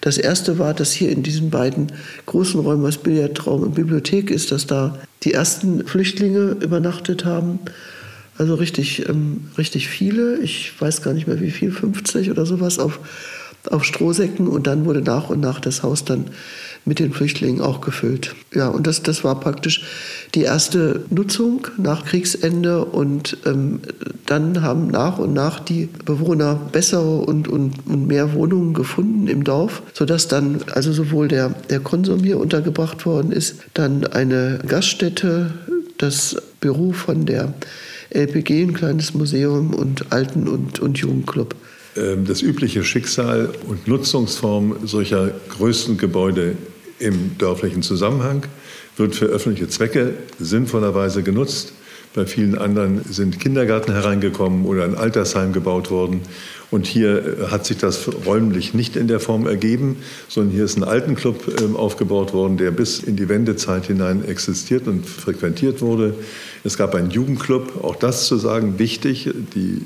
[0.01, 1.93] Das erste war, dass hier in diesen beiden
[2.27, 7.61] großen Räumen, was Billardraum und Bibliothek ist, dass da die ersten Flüchtlinge übernachtet haben.
[8.37, 10.39] Also richtig, ähm, richtig viele.
[10.39, 12.99] Ich weiß gar nicht mehr wie viel, 50 oder sowas auf,
[13.71, 14.49] auf Strohsäcken.
[14.49, 16.25] Und dann wurde nach und nach das Haus dann
[16.85, 18.35] mit den Flüchtlingen auch gefüllt.
[18.55, 19.83] Ja, und das, das war praktisch
[20.35, 23.81] die erste Nutzung nach Kriegsende und ähm,
[24.27, 29.45] dann haben nach und nach die Bewohner bessere und, und, und mehr Wohnungen gefunden im
[29.45, 35.53] Dorf, sodass dann also sowohl der, der Konsum hier untergebracht worden ist, dann eine Gaststätte,
[35.99, 37.55] das Büro von der
[38.11, 41.55] LPG, ein kleines Museum und Alten- und, und Jugendclub.
[41.97, 46.57] Ähm, das übliche Schicksal und Nutzungsform solcher größten Gebäude
[46.99, 48.45] im dörflichen Zusammenhang,
[48.97, 51.73] wird für öffentliche Zwecke sinnvollerweise genutzt.
[52.15, 56.21] Bei vielen anderen sind Kindergärten hereingekommen oder ein Altersheim gebaut worden.
[56.71, 59.97] Und hier äh, hat sich das räumlich nicht in der Form ergeben,
[60.29, 64.87] sondern hier ist ein Altenclub ähm, aufgebaut worden, der bis in die Wendezeit hinein existiert
[64.87, 66.15] und frequentiert wurde.
[66.63, 69.31] Es gab einen Jugendclub, auch das zu sagen, wichtig.
[69.55, 69.83] Die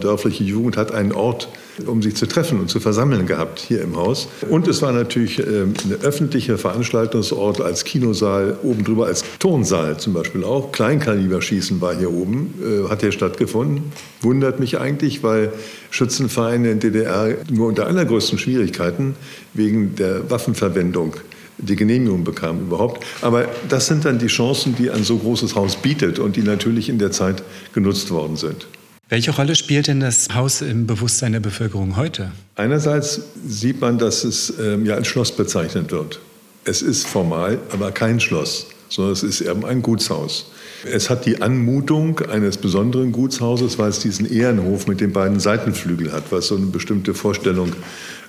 [0.00, 1.48] dörfliche Jugend hat einen Ort,
[1.86, 4.28] um sich zu treffen und zu versammeln gehabt hier im Haus.
[4.48, 10.12] Und es war natürlich ähm, eine öffentliche Veranstaltungsort als Kinosaal, oben drüber als Turnsaal zum
[10.12, 10.72] Beispiel auch.
[10.72, 13.92] Kleinkaliberschießen war hier oben, äh, hat hier stattgefunden.
[14.20, 15.52] Wundert mich eigentlich, weil
[15.90, 19.14] Schützenvereine in DDR nur unter allergrößten Schwierigkeiten
[19.54, 21.14] wegen der Waffenverwendung
[21.62, 23.04] die Genehmigung bekam überhaupt.
[23.22, 26.88] Aber das sind dann die Chancen, die ein so großes Haus bietet und die natürlich
[26.88, 28.66] in der Zeit genutzt worden sind.
[29.10, 32.30] Welche Rolle spielt denn das Haus im Bewusstsein der Bevölkerung heute?
[32.54, 36.20] Einerseits sieht man, dass es ähm, ja als Schloss bezeichnet wird.
[36.64, 40.52] Es ist formal, aber kein Schloss, sondern es ist eben ein Gutshaus.
[40.84, 46.12] Es hat die Anmutung eines besonderen Gutshauses, weil es diesen Ehrenhof mit den beiden Seitenflügeln
[46.12, 47.72] hat, was so eine bestimmte Vorstellung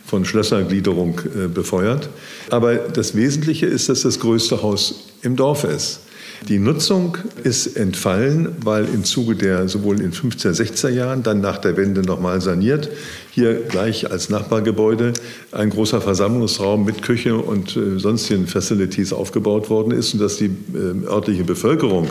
[0.07, 2.09] von Schlössergliederung äh, befeuert.
[2.49, 5.99] Aber das Wesentliche ist, dass das größte Haus im Dorf ist.
[6.47, 11.59] Die Nutzung ist entfallen, weil im Zuge der sowohl in 15er, 16er Jahren, dann nach
[11.59, 12.89] der Wende nochmal saniert,
[13.29, 15.13] hier gleich als Nachbargebäude
[15.51, 20.45] ein großer Versammlungsraum mit Küche und äh, sonstigen Facilities aufgebaut worden ist und dass die
[20.73, 22.09] äh, örtliche Bevölkerung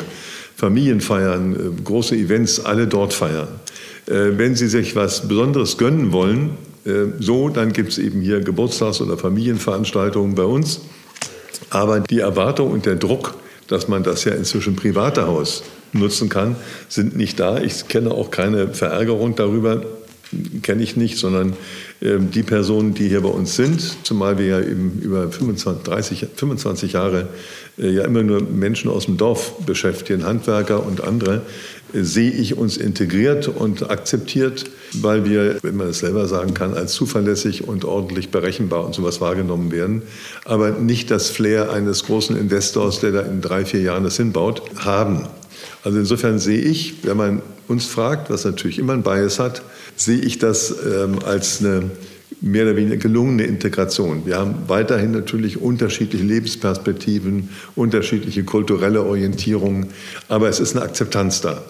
[0.54, 3.48] Familien feiern, äh, große Events, alle dort feiern.
[4.06, 6.50] Äh, wenn Sie sich was Besonderes gönnen wollen,
[6.84, 10.82] äh, so, dann gibt es eben hier Geburtstags- oder Familienveranstaltungen bei uns.
[11.70, 13.34] Aber die Erwartung und der Druck,
[13.70, 16.56] dass man das ja inzwischen private Haus nutzen kann,
[16.88, 17.60] sind nicht da.
[17.60, 19.82] Ich kenne auch keine Verärgerung darüber,
[20.62, 21.54] kenne ich nicht, sondern
[22.00, 26.26] äh, die Personen, die hier bei uns sind, zumal wir ja eben über 25, 30,
[26.34, 27.28] 25 Jahre
[27.78, 31.42] äh, ja immer nur Menschen aus dem Dorf beschäftigen, Handwerker und andere,
[31.92, 36.92] sehe ich uns integriert und akzeptiert, weil wir, wenn man es selber sagen kann, als
[36.92, 40.02] zuverlässig und ordentlich berechenbar und sowas wahrgenommen werden,
[40.44, 44.62] aber nicht das Flair eines großen Investors, der da in drei, vier Jahren das hinbaut,
[44.76, 45.26] haben.
[45.84, 49.62] Also insofern sehe ich, wenn man uns fragt, was natürlich immer ein Bias hat,
[49.96, 51.90] sehe ich das ähm, als eine
[52.40, 54.24] mehr oder weniger gelungene Integration.
[54.24, 59.88] Wir haben weiterhin natürlich unterschiedliche Lebensperspektiven, unterschiedliche kulturelle Orientierungen,
[60.28, 61.62] aber es ist eine Akzeptanz da.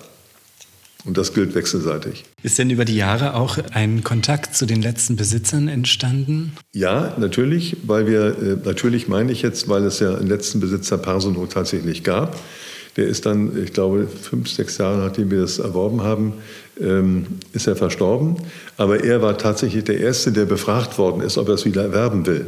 [1.05, 2.25] Und das gilt wechselseitig.
[2.43, 6.53] Ist denn über die Jahre auch ein Kontakt zu den letzten Besitzern entstanden?
[6.75, 10.99] Ja, natürlich, weil wir, äh, natürlich meine ich jetzt, weil es ja einen letzten Besitzer
[10.99, 12.37] Persono tatsächlich gab.
[12.97, 16.35] Der ist dann, ich glaube, fünf, sechs Jahre nachdem wir das erworben haben,
[16.81, 18.37] ähm, ist er verstorben.
[18.77, 22.27] Aber er war tatsächlich der Erste, der befragt worden ist, ob er es wieder erwerben
[22.27, 22.47] will.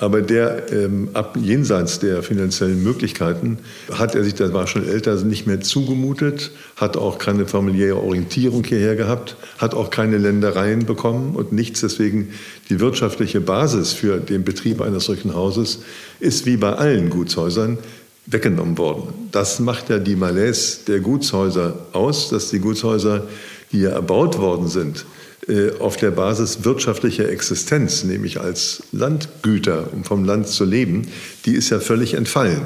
[0.00, 3.58] Aber der ähm, ab jenseits der finanziellen Möglichkeiten
[3.92, 8.62] hat er sich, der war schon älter, nicht mehr zugemutet, hat auch keine familiäre Orientierung
[8.62, 11.80] hierher gehabt, hat auch keine Ländereien bekommen und nichts.
[11.80, 12.28] Deswegen
[12.70, 15.80] die wirtschaftliche Basis für den Betrieb eines solchen Hauses
[16.20, 17.78] ist wie bei allen Gutshäusern
[18.26, 19.12] weggenommen worden.
[19.32, 23.26] Das macht ja die Malaise der Gutshäuser aus, dass die Gutshäuser,
[23.72, 25.04] die ja erbaut worden sind,
[25.78, 31.08] auf der Basis wirtschaftlicher Existenz, nämlich als Landgüter, um vom Land zu leben,
[31.46, 32.62] die ist ja völlig entfallen.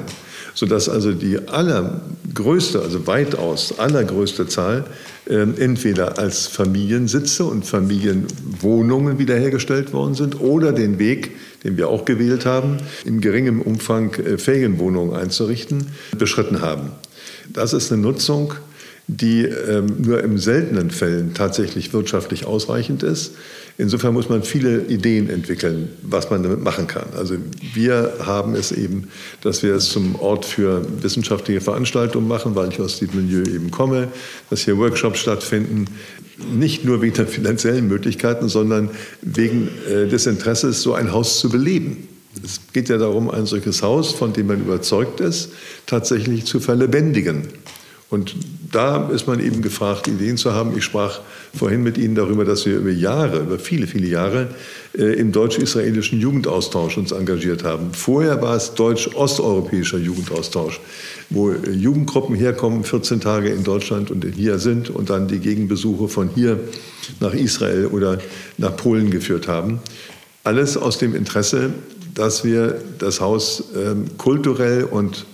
[0.55, 4.83] Sodass also die allergrößte, also weitaus allergrößte Zahl
[5.25, 11.31] äh, entweder als Familiensitze und Familienwohnungen wiederhergestellt worden sind oder den Weg,
[11.63, 16.91] den wir auch gewählt haben, in geringem Umfang äh, Ferienwohnungen einzurichten, beschritten haben.
[17.51, 18.53] Das ist eine Nutzung,
[19.07, 23.33] die ähm, nur in seltenen Fällen tatsächlich wirtschaftlich ausreichend ist.
[23.77, 27.07] Insofern muss man viele Ideen entwickeln, was man damit machen kann.
[27.17, 27.35] Also
[27.73, 29.09] wir haben es eben,
[29.41, 33.71] dass wir es zum Ort für wissenschaftliche Veranstaltungen machen, weil ich aus diesem Milieu eben
[33.71, 34.09] komme,
[34.49, 35.87] dass hier Workshops stattfinden,
[36.53, 38.89] nicht nur wegen der finanziellen Möglichkeiten, sondern
[39.21, 42.07] wegen äh, des Interesses, so ein Haus zu beleben.
[42.43, 45.49] Es geht ja darum, ein solches Haus, von dem man überzeugt ist,
[45.85, 47.47] tatsächlich zu verlebendigen.
[48.13, 48.35] Und
[48.71, 50.77] da ist man eben gefragt, Ideen zu haben.
[50.77, 51.21] Ich sprach
[51.57, 54.49] vorhin mit Ihnen darüber, dass wir über Jahre, über viele, viele Jahre
[54.95, 57.91] äh, im deutsch-israelischen Jugendaustausch uns engagiert haben.
[57.91, 60.79] Vorher war es deutsch-osteuropäischer Jugendaustausch,
[61.31, 66.29] wo Jugendgruppen herkommen, 14 Tage in Deutschland und hier sind und dann die Gegenbesuche von
[66.29, 66.59] hier
[67.19, 68.19] nach Israel oder
[68.59, 69.79] nach Polen geführt haben.
[70.43, 71.71] Alles aus dem Interesse,
[72.13, 75.25] dass wir das Haus äh, kulturell und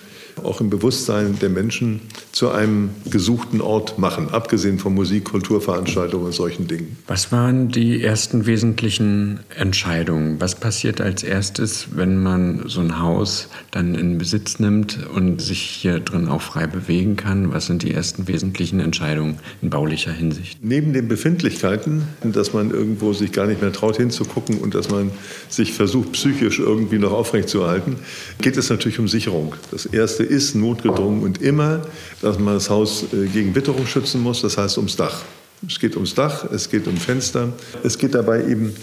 [0.43, 6.33] auch im Bewusstsein der Menschen zu einem gesuchten Ort machen, abgesehen von Musik, Kulturveranstaltungen und
[6.33, 6.97] solchen Dingen.
[7.07, 10.39] Was waren die ersten wesentlichen Entscheidungen?
[10.39, 15.61] Was passiert als erstes, wenn man so ein Haus dann in Besitz nimmt und sich
[15.61, 17.51] hier drin auch frei bewegen kann?
[17.51, 20.59] Was sind die ersten wesentlichen Entscheidungen in baulicher Hinsicht?
[20.61, 25.11] Neben den Befindlichkeiten, dass man irgendwo sich gar nicht mehr traut hinzugucken und dass man
[25.49, 27.95] sich versucht, psychisch irgendwie noch aufrechtzuerhalten,
[28.41, 29.55] geht es natürlich um Sicherung.
[29.71, 31.81] Das erste ist notgedrungen und immer,
[32.21, 35.23] dass man das Haus äh, gegen Witterung schützen muss, das heißt ums Dach.
[35.67, 37.51] Es geht ums Dach, es geht um Fenster.
[37.83, 38.73] Es geht dabei eben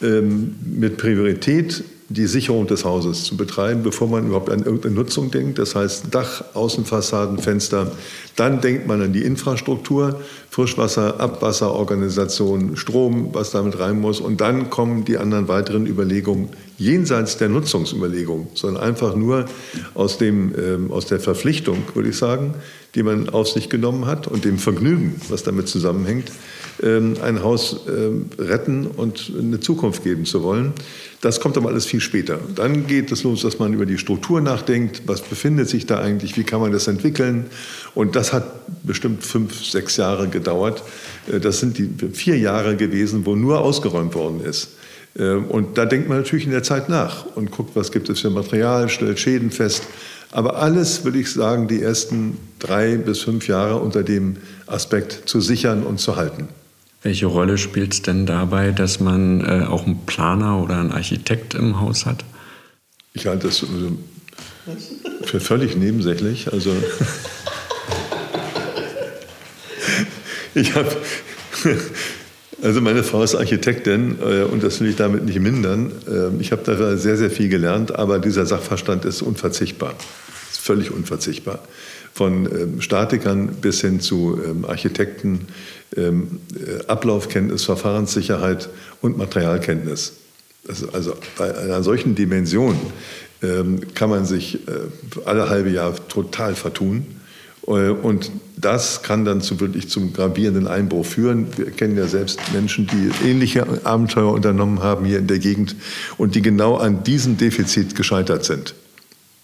[0.00, 5.58] mit Priorität die Sicherung des Hauses zu betreiben, bevor man überhaupt an irgendeine Nutzung denkt.
[5.58, 7.90] Das heißt Dach, Außenfassaden, Fenster.
[8.36, 14.20] Dann denkt man an die Infrastruktur, Frischwasser, Abwasserorganisation, Strom, was damit rein muss.
[14.20, 19.46] Und dann kommen die anderen weiteren Überlegungen jenseits der Nutzungsüberlegung, sondern einfach nur
[19.94, 22.54] aus, dem, ähm, aus der Verpflichtung, würde ich sagen,
[22.94, 26.34] die man auf sich genommen hat und dem Vergnügen, was damit zusammenhängt, ähm,
[26.82, 30.72] ein Haus ähm, retten und eine Zukunft geben zu wollen.
[31.22, 32.38] Das kommt aber alles viel später.
[32.54, 35.02] Dann geht es los, dass man über die Struktur nachdenkt.
[35.06, 36.36] Was befindet sich da eigentlich?
[36.36, 37.46] Wie kann man das entwickeln?
[37.94, 38.44] Und das hat
[38.84, 40.82] bestimmt fünf, sechs Jahre gedauert.
[41.32, 44.68] Äh, das sind die vier Jahre gewesen, wo nur ausgeräumt worden ist.
[45.18, 48.20] Ähm, und da denkt man natürlich in der Zeit nach und guckt, was gibt es
[48.20, 49.84] für Material, stellt Schäden fest.
[50.32, 54.36] Aber alles, würde ich sagen, die ersten drei bis fünf Jahre unter dem
[54.66, 56.48] Aspekt zu sichern und zu halten.
[57.02, 61.54] Welche Rolle spielt es denn dabei, dass man äh, auch einen Planer oder einen Architekt
[61.54, 62.24] im Haus hat?
[63.12, 63.64] Ich halte das
[65.24, 66.52] für völlig nebensächlich.
[66.52, 66.70] Also
[70.54, 70.96] ich habe
[72.62, 75.92] also meine Frau ist Architektin äh, und das will ich damit nicht mindern.
[76.08, 79.94] Äh, ich habe da sehr, sehr viel gelernt, aber dieser Sachverstand ist unverzichtbar.
[80.50, 81.60] Ist völlig unverzichtbar.
[82.12, 85.48] Von ähm, Statikern bis hin zu ähm, Architekten,
[85.96, 88.68] ähm, äh, Ablaufkenntnis, Verfahrenssicherheit
[89.02, 90.14] und Materialkenntnis.
[90.92, 92.76] also bei einer solchen Dimension
[93.94, 94.60] kann man sich
[95.26, 97.04] alle halbe Jahr total vertun.
[97.66, 101.46] Äh, und das kann dann zu wirklich zum gravierenden Einbruch führen.
[101.56, 105.76] Wir kennen ja selbst Menschen, die ähnliche Abenteuer unternommen haben hier in der Gegend
[106.16, 108.74] und die genau an diesem Defizit gescheitert sind.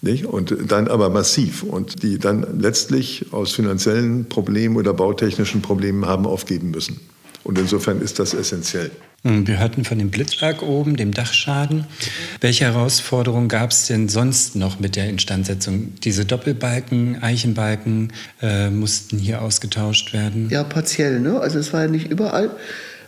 [0.03, 0.25] Nicht?
[0.25, 6.25] Und dann aber massiv und die dann letztlich aus finanziellen Problemen oder bautechnischen Problemen haben
[6.25, 6.99] aufgeben müssen.
[7.45, 8.91] Und insofern ist das essentiell.
[9.23, 11.85] Hm, wir hörten von dem Blitzwerk oben, dem Dachschaden.
[12.41, 15.93] Welche Herausforderungen gab es denn sonst noch mit der Instandsetzung?
[16.03, 18.11] Diese Doppelbalken, Eichenbalken
[18.41, 20.49] äh, mussten hier ausgetauscht werden?
[20.49, 21.21] Ja, partiell.
[21.21, 21.39] Ne?
[21.39, 22.51] Also es war ja nicht überall.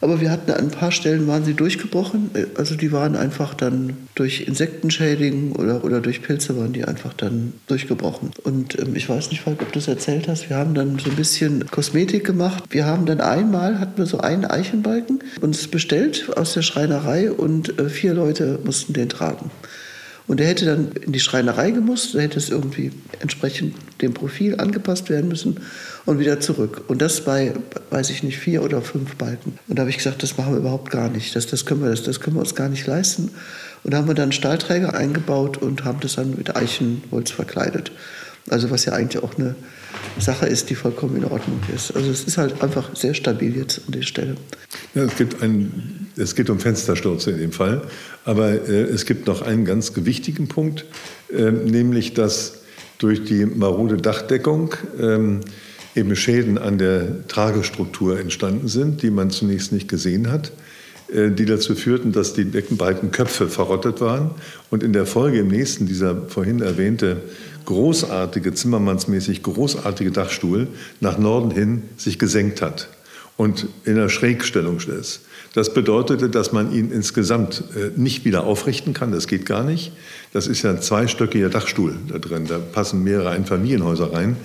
[0.02, 2.32] Aber wir hatten an ein paar Stellen waren sie durchgebrochen.
[2.56, 7.54] Also die waren einfach dann durch Insektenschädigen oder, oder durch Pilze waren die einfach dann
[7.68, 8.32] durchgebrochen.
[8.44, 10.50] Und ähm, ich weiß nicht, Falk, ob du es erzählt hast.
[10.50, 12.64] Wir haben dann so ein bisschen Kosmetik gemacht.
[12.70, 17.80] Wir haben dann einmal, hatten wir so einen Eichenbalken uns bestellt aus der Schreinerei und
[17.80, 19.52] äh, vier Leute mussten den tragen.
[20.28, 24.60] Und der hätte dann in die Schreinerei gemusst, da hätte es irgendwie entsprechend dem Profil
[24.60, 25.60] angepasst werden müssen
[26.06, 26.84] und wieder zurück.
[26.88, 27.54] Und das bei,
[27.92, 29.60] weiß ich nicht, vier oder fünf Balken.
[29.68, 31.36] Und da habe ich gesagt, das machen wir überhaupt gar nicht.
[31.36, 33.32] Das, das, können wir, das, das können wir uns gar nicht leisten.
[33.84, 37.92] Und da haben wir dann Stahlträger eingebaut und haben das dann mit Eichenholz verkleidet.
[38.50, 39.56] Also was ja eigentlich auch eine
[40.20, 41.96] Sache ist, die vollkommen in Ordnung ist.
[41.96, 44.36] Also es ist halt einfach sehr stabil jetzt an der Stelle.
[44.94, 47.82] Ja, es, gibt ein, es geht um Fensterstürze in dem Fall,
[48.24, 50.86] aber äh, es gibt noch einen ganz gewichtigen Punkt,
[51.32, 52.60] äh, nämlich dass
[52.98, 55.42] durch die marode Dachdeckung ähm,
[55.96, 60.52] eben Schäden an der Tragestruktur entstanden sind, die man zunächst nicht gesehen hat,
[61.14, 64.32] äh, die dazu führten, dass die Deckenbalkenköpfe verrottet waren
[64.70, 67.18] und in der Folge im nächsten dieser vorhin erwähnte
[67.66, 70.68] großartige, zimmermannsmäßig großartige Dachstuhl
[71.00, 72.90] nach Norden hin sich gesenkt hat
[73.38, 75.22] und in einer Schrägstellung ist.
[75.54, 79.12] Das bedeutete, dass man ihn insgesamt äh, nicht wieder aufrichten kann.
[79.12, 79.94] Das geht gar nicht.
[80.34, 82.46] Das ist ja ein zweistöckiger Dachstuhl da drin.
[82.48, 84.36] Da passen mehrere Einfamilienhäuser rein.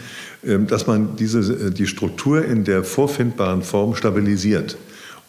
[0.43, 4.79] Ähm, dass man diese, äh, die Struktur in der vorfindbaren Form stabilisiert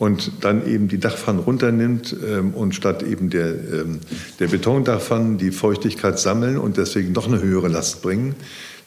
[0.02, 4.00] und dann eben die Dachpfannen runternimmt ähm, und statt eben der, ähm,
[4.40, 8.34] der Betondachpfannen die Feuchtigkeit sammeln und deswegen noch eine höhere Last bringen,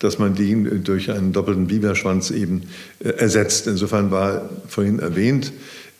[0.00, 2.62] dass man die durch einen doppelten Biberschwanz eben
[2.98, 3.68] äh, ersetzt.
[3.68, 5.52] Insofern war vorhin erwähnt,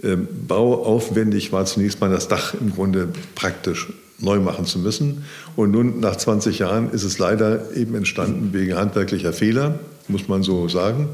[0.03, 5.23] äh, bauaufwendig war zunächst mal das Dach im Grunde praktisch neu machen zu müssen.
[5.55, 10.43] Und nun nach 20 Jahren ist es leider eben entstanden wegen handwerklicher Fehler muss man
[10.43, 11.09] so sagen,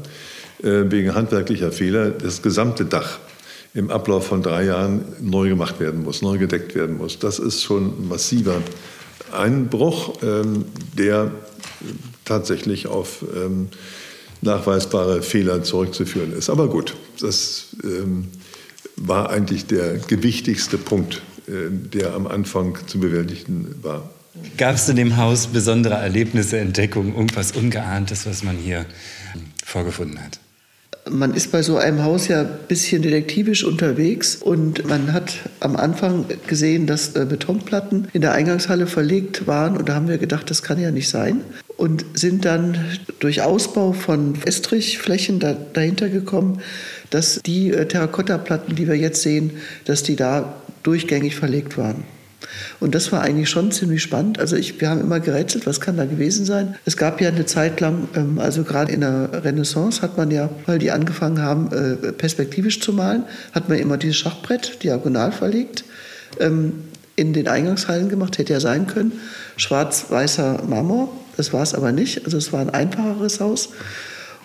[0.63, 3.19] äh, wegen handwerklicher Fehler das gesamte Dach
[3.73, 7.19] im Ablauf von drei Jahren neu gemacht werden muss, neu gedeckt werden muss.
[7.19, 8.61] Das ist schon ein massiver
[9.31, 10.65] Einbruch, ähm,
[10.97, 11.31] der
[12.25, 13.69] tatsächlich auf ähm,
[14.41, 16.49] nachweisbare Fehler zurückzuführen ist.
[16.49, 18.27] Aber gut, das ähm,
[18.97, 24.09] war eigentlich der gewichtigste Punkt, äh, der am Anfang zu bewältigen war.
[24.57, 28.85] Gab es in dem Haus besondere Erlebnisse, Entdeckungen, irgendwas Ungeahntes, was man hier
[29.65, 30.39] vorgefunden hat?
[31.09, 35.75] Man ist bei so einem Haus ja ein bisschen detektivisch unterwegs und man hat am
[35.75, 40.49] Anfang gesehen, dass äh, Betonplatten in der Eingangshalle verlegt waren und da haben wir gedacht,
[40.49, 41.41] das kann ja nicht sein
[41.77, 42.77] und sind dann
[43.19, 46.61] durch Ausbau von Estrichflächen da, dahinter gekommen,
[47.09, 49.51] dass die äh, Terrakottaplatten, die wir jetzt sehen,
[49.85, 52.03] dass die da durchgängig verlegt waren.
[52.79, 54.39] Und das war eigentlich schon ziemlich spannend.
[54.39, 56.75] Also ich, wir haben immer gerätselt, was kann da gewesen sein.
[56.85, 60.49] Es gab ja eine Zeit lang, ähm, also gerade in der Renaissance hat man ja,
[60.65, 63.23] weil die angefangen haben, äh, perspektivisch zu malen,
[63.53, 65.83] hat man immer dieses Schachbrett diagonal verlegt.
[66.39, 66.73] Ähm,
[67.15, 69.11] in den Eingangshallen gemacht, hätte ja sein können.
[69.57, 72.25] Schwarz-weißer Marmor, das war es aber nicht.
[72.25, 73.69] Also es war ein einfacheres Haus.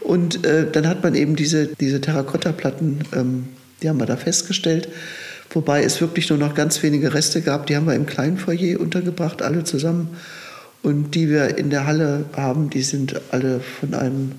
[0.00, 3.48] Und äh, dann hat man eben diese, diese Terrakotta-Platten, ähm,
[3.82, 4.88] die haben wir da festgestellt.
[5.50, 7.66] Wobei es wirklich nur noch ganz wenige Reste gab.
[7.66, 10.16] Die haben wir im kleinen Foyer untergebracht, alle zusammen.
[10.82, 14.32] Und die wir in der Halle haben, die sind alle von einem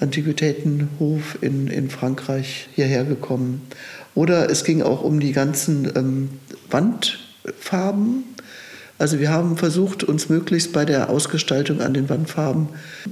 [0.00, 3.62] Antiquitätenhof in, in Frankreich hierher gekommen.
[4.14, 6.28] Oder es ging auch um die ganzen ähm,
[6.70, 8.24] Wandfarben.
[8.98, 12.68] Also wir haben versucht, uns möglichst bei der Ausgestaltung an den Wandfarben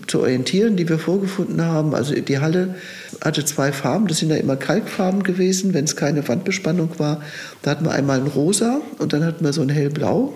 [0.06, 1.94] zu orientieren, die wir vorgefunden haben.
[1.94, 2.76] Also die Halle
[3.24, 7.22] hatte zwei Farben, das sind ja immer Kalkfarben gewesen, wenn es keine Wandbespannung war.
[7.62, 10.34] Da hatten wir einmal ein Rosa und dann hatten wir so ein hellblau.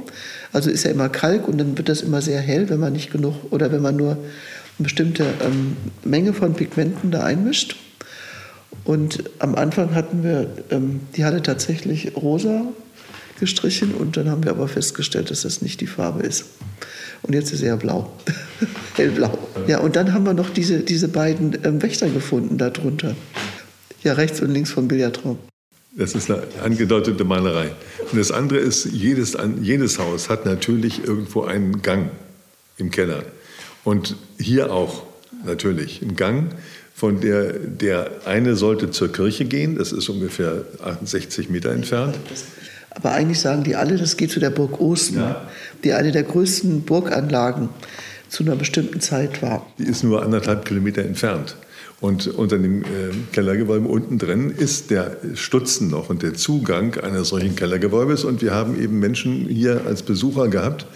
[0.53, 3.12] Also ist ja immer Kalk und dann wird das immer sehr hell, wenn man nicht
[3.12, 4.20] genug oder wenn man nur eine
[4.78, 7.76] bestimmte ähm, Menge von Pigmenten da einmischt.
[8.84, 12.62] Und am Anfang hatten wir, ähm, die hatte tatsächlich rosa
[13.39, 16.45] gestrichen und dann haben wir aber festgestellt, dass das nicht die Farbe ist.
[17.22, 18.12] Und jetzt ist er blau,
[18.97, 19.37] hellblau.
[19.66, 23.16] Ja, und dann haben wir noch diese, diese beiden ähm, Wächter gefunden darunter.
[24.03, 25.39] Ja, rechts und links vom Billardraum.
[25.97, 27.70] Das ist eine angedeutete Malerei.
[28.11, 32.11] Und das andere ist, jedes, jedes Haus hat natürlich irgendwo einen Gang
[32.76, 33.22] im Keller.
[33.85, 35.05] Und hier auch
[35.45, 36.51] natürlich ein Gang,
[36.95, 42.16] von der der eine sollte zur Kirche gehen, das ist ungefähr 68 Meter entfernt.
[42.95, 45.49] Aber eigentlich sagen die alle, das geht zu der Burg Osten, ja.
[45.82, 47.68] die eine der größten Burganlagen
[48.28, 49.66] zu einer bestimmten Zeit war.
[49.78, 51.57] Die ist nur anderthalb Kilometer entfernt.
[52.01, 52.86] Und unter dem äh,
[53.32, 58.24] Kellergewölbe unten drin ist der Stutzen noch und der Zugang eines solchen Kellergewölbes.
[58.24, 60.86] Und wir haben eben Menschen hier als Besucher gehabt,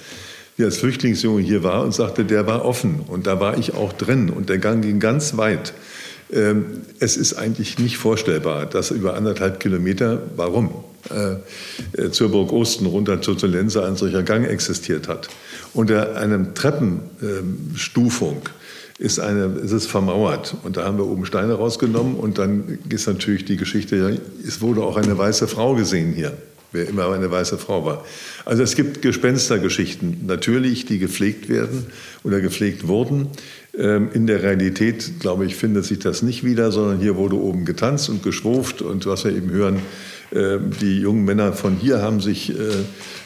[0.59, 3.01] die als Flüchtlingsjunge hier war und sagte, der war offen.
[3.07, 4.29] Und da war ich auch drin.
[4.29, 5.73] Und der Gang ging ganz weit.
[6.31, 10.71] Ähm, es ist eigentlich nicht vorstellbar, dass über anderthalb Kilometer, warum?
[11.11, 11.37] Äh,
[12.01, 15.29] äh, zur Burg Osten runter zur Lense ein solcher Gang existiert hat.
[15.73, 18.43] Unter einer Treppenstufung
[18.99, 20.57] ist, eine, ist es vermauert.
[20.65, 24.83] Und da haben wir oben Steine rausgenommen und dann ist natürlich die Geschichte, es wurde
[24.83, 26.37] auch eine weiße Frau gesehen hier,
[26.73, 28.05] wer immer eine weiße Frau war.
[28.45, 31.87] Also es gibt Gespenstergeschichten, natürlich, die gepflegt werden
[32.25, 33.29] oder gepflegt wurden.
[33.79, 37.65] Ähm, in der Realität, glaube ich, findet sich das nicht wieder, sondern hier wurde oben
[37.65, 39.79] getanzt und geschwurft und was wir eben hören,
[40.31, 42.55] die jungen Männer von hier haben sich äh,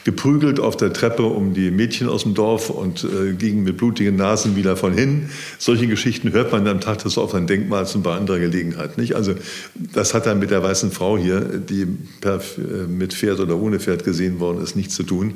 [0.04, 4.16] geprügelt auf der Treppe um die Mädchen aus dem Dorf und äh, gingen mit blutigen
[4.16, 5.28] Nasen wieder von hin.
[5.58, 9.14] Solche Geschichten hört man am Tag des offenen Denkmals und bei anderer Gelegenheit nicht.
[9.14, 9.34] Also
[9.74, 11.86] das hat dann mit der weißen Frau hier, die
[12.20, 15.34] per, äh, mit Pferd oder ohne Pferd gesehen worden ist, nichts zu tun.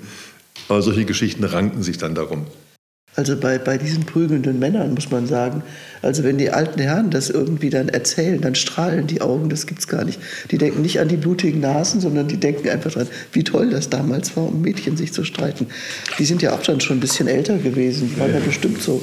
[0.69, 2.47] Aber solche Geschichten ranken sich dann darum.
[3.17, 5.63] Also bei, bei diesen prügelnden Männern muss man sagen,
[6.03, 9.89] also wenn die alten Herren das irgendwie dann erzählen, dann strahlen die Augen, das gibt's
[9.89, 10.21] gar nicht.
[10.51, 13.89] Die denken nicht an die blutigen Nasen, sondern die denken einfach dran, wie toll das
[13.89, 15.67] damals war, um Mädchen sich zu streiten.
[16.19, 19.03] Die sind ja auch dann schon ein bisschen älter gewesen, die waren ja bestimmt so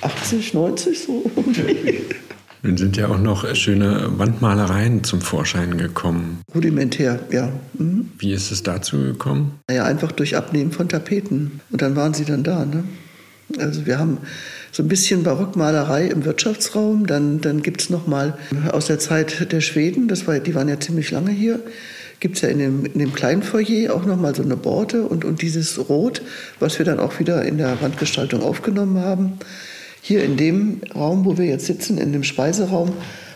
[0.00, 1.30] 80, 90 so.
[2.62, 6.42] Nun sind ja auch noch schöne Wandmalereien zum Vorschein gekommen.
[6.54, 7.50] Rudimentär, ja.
[7.74, 8.10] Mhm.
[8.18, 9.52] Wie ist es dazu gekommen?
[9.68, 11.60] Naja, einfach durch Abnehmen von Tapeten.
[11.70, 12.66] Und dann waren sie dann da.
[12.66, 12.84] Ne?
[13.58, 14.18] Also wir haben
[14.72, 17.06] so ein bisschen Barockmalerei im Wirtschaftsraum.
[17.06, 18.38] Dann, dann gibt es nochmal
[18.70, 21.60] aus der Zeit der Schweden, das war, die waren ja ziemlich lange hier,
[22.20, 25.24] gibt es ja in dem, in dem kleinen Foyer auch nochmal so eine Borte und,
[25.24, 26.22] und dieses Rot,
[26.58, 29.38] was wir dann auch wieder in der Wandgestaltung aufgenommen haben.
[30.02, 32.92] Hier in dem Raum, wo wir jetzt sitzen, in dem Speiseraum,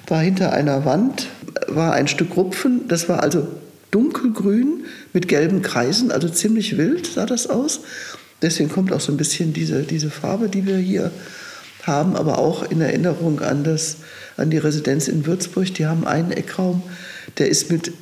[0.07, 1.29] war hinter einer Wand
[1.69, 2.89] war ein Stück Rupfen.
[2.89, 3.47] Das war also
[3.91, 7.81] dunkelgrün mit gelben Kreisen, also ziemlich wild sah das aus.
[8.45, 11.11] Deswegen kommt auch so ein bisschen diese, diese Farbe, die wir hier
[11.83, 13.97] haben, aber auch in Erinnerung an, das,
[14.37, 15.73] an die Residenz in Würzburg.
[15.75, 16.83] Die haben einen Eckraum,
[17.39, 17.93] der ist mit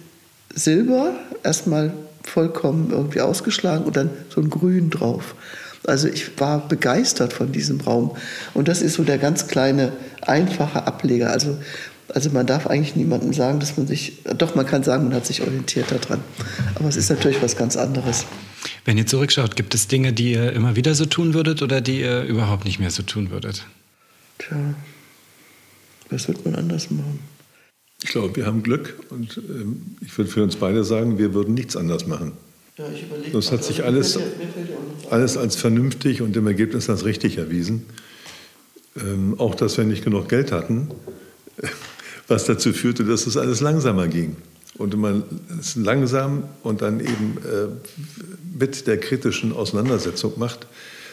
[0.53, 1.15] Silber
[1.45, 1.93] erstmal
[2.25, 5.37] vollkommen irgendwie ausgeschlagen und dann so ein Grün drauf.
[5.85, 8.17] Also ich war begeistert von diesem Raum.
[8.53, 11.31] Und das ist so der ganz kleine, einfache Ableger.
[11.31, 11.57] Also,
[12.15, 15.27] also man darf eigentlich niemandem sagen, dass man sich, doch man kann sagen, man hat
[15.27, 16.21] sich orientiert daran.
[16.75, 18.27] Aber es ist natürlich was ganz anderes.
[18.85, 22.01] Wenn ihr zurückschaut, gibt es Dinge, die ihr immer wieder so tun würdet oder die
[22.01, 23.67] ihr überhaupt nicht mehr so tun würdet?
[24.39, 24.75] Tja,
[26.11, 27.21] was wird man anders machen?
[28.03, 31.55] Ich glaube, wir haben Glück und ähm, ich würde für uns beide sagen, wir würden
[31.55, 32.33] nichts anders machen.
[32.77, 33.31] Ja, ich überlege.
[33.31, 34.19] Das hat sich alles,
[35.11, 37.87] alles als vernünftig und im Ergebnis als richtig erwiesen.
[38.97, 40.89] Ähm, auch, dass wir nicht genug Geld hatten,
[42.33, 44.37] was dazu führte, dass es alles langsamer ging.
[44.79, 45.23] Und wenn man
[45.61, 47.69] es langsam und dann eben äh,
[48.59, 50.67] mit der kritischen Auseinandersetzung macht,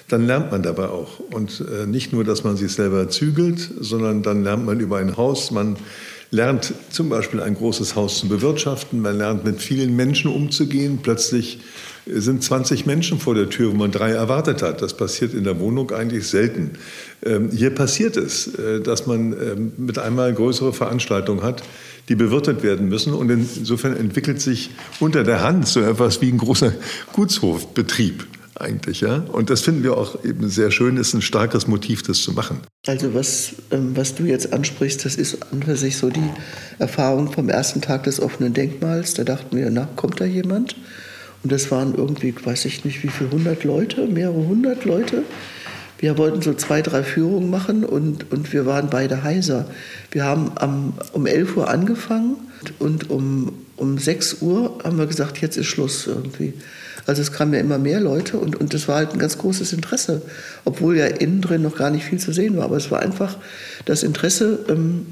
[0.08, 1.20] dann lernt man dabei auch.
[1.20, 5.18] Und äh, nicht nur, dass man sich selber zügelt, sondern dann lernt man über ein
[5.18, 5.78] Haus, man
[6.32, 11.00] lernt zum Beispiel ein großes Haus zu bewirtschaften, man lernt mit vielen Menschen umzugehen.
[11.02, 11.60] Plötzlich
[12.14, 14.82] sind 20 Menschen vor der Tür, wo man drei erwartet hat.
[14.82, 16.72] Das passiert in der Wohnung eigentlich selten.
[17.24, 21.64] Ähm, hier passiert es, äh, dass man ähm, mit einmal größere Veranstaltungen hat,
[22.08, 23.14] die bewirtet werden müssen.
[23.14, 26.74] Und insofern entwickelt sich unter der Hand so etwas wie ein großer
[27.14, 28.26] Gutshofbetrieb
[28.60, 29.02] eigentlich.
[29.02, 29.24] Ja?
[29.32, 32.60] Und das finden wir auch eben sehr schön, ist ein starkes Motiv, das zu machen.
[32.88, 36.30] Also was, ähm, was du jetzt ansprichst, das ist an für sich so die
[36.78, 39.14] Erfahrung vom ersten Tag des offenen Denkmals.
[39.14, 40.76] Da dachten wir, na, kommt da jemand?
[41.44, 45.24] Und das waren irgendwie, weiß ich nicht, wie viele hundert Leute, mehrere hundert Leute.
[46.00, 49.66] Wir wollten so zwei, drei Führungen machen und, und wir waren beide heiser.
[50.12, 52.38] Wir haben am, um 11 Uhr angefangen
[52.80, 56.54] und um, um 6 Uhr haben wir gesagt, jetzt ist Schluss irgendwie.
[57.06, 59.74] Also es kamen ja immer mehr Leute und, und das war halt ein ganz großes
[59.74, 60.22] Interesse,
[60.64, 62.66] obwohl ja innen drin noch gar nicht viel zu sehen war.
[62.66, 63.38] Aber es war einfach
[63.86, 65.08] das Interesse, ähm,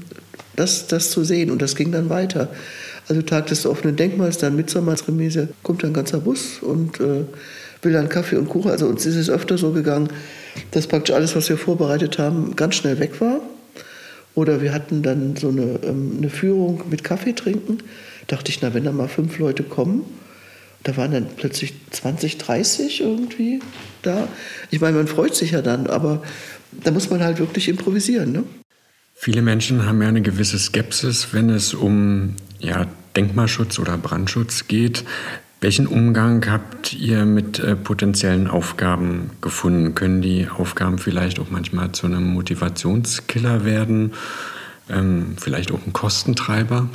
[0.56, 2.48] das, das zu sehen und das ging dann weiter.
[3.08, 7.24] Also Tag des offenen Denkmals, dann Mitsommersremise, kommt ein ganzer Bus und äh,
[7.82, 8.70] will dann Kaffee und Kuchen.
[8.70, 10.08] Also uns ist es öfter so gegangen,
[10.72, 13.40] dass praktisch alles, was wir vorbereitet haben, ganz schnell weg war.
[14.34, 17.78] Oder wir hatten dann so eine, ähm, eine Führung mit Kaffee trinken.
[18.26, 20.04] Dachte ich, na, wenn da mal fünf Leute kommen,
[20.84, 23.60] da waren dann plötzlich 20, 30 irgendwie
[24.02, 24.28] da.
[24.70, 26.22] Ich meine, man freut sich ja dann, aber
[26.84, 28.32] da muss man halt wirklich improvisieren.
[28.32, 28.44] Ne?
[29.14, 32.86] Viele Menschen haben ja eine gewisse Skepsis, wenn es um ja,
[33.16, 35.04] Denkmalschutz oder Brandschutz geht.
[35.60, 39.94] Welchen Umgang habt ihr mit äh, potenziellen Aufgaben gefunden?
[39.94, 44.12] Können die Aufgaben vielleicht auch manchmal zu einem Motivationskiller werden?
[44.88, 46.88] Ähm, vielleicht auch ein Kostentreiber?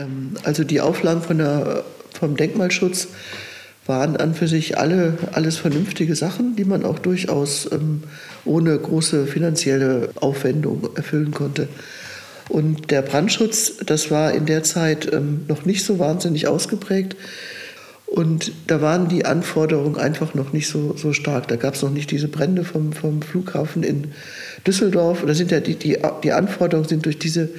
[0.00, 1.84] Ähm, also die Auflagen von der
[2.18, 3.08] vom Denkmalschutz
[3.86, 8.02] waren an für sich alle alles vernünftige Sachen, die man auch durchaus ähm,
[8.44, 11.68] ohne große finanzielle Aufwendung erfüllen konnte.
[12.48, 17.16] Und der Brandschutz, das war in der Zeit ähm, noch nicht so wahnsinnig ausgeprägt.
[18.06, 21.46] Und da waren die Anforderungen einfach noch nicht so, so stark.
[21.48, 24.12] Da gab es noch nicht diese Brände vom, vom Flughafen in
[24.66, 25.24] Düsseldorf.
[25.26, 27.50] Da sind ja die, die, die Anforderungen sind durch diese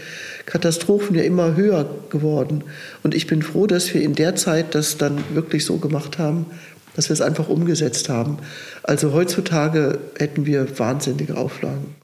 [0.48, 2.64] Katastrophen ja immer höher geworden.
[3.04, 6.48] Und ich bin froh, dass wir in der Zeit das dann wirklich so gemacht haben,
[6.96, 8.40] dass wir es einfach umgesetzt haben.
[8.82, 11.96] Also heutzutage hätten wir wahnsinnige Auflagen.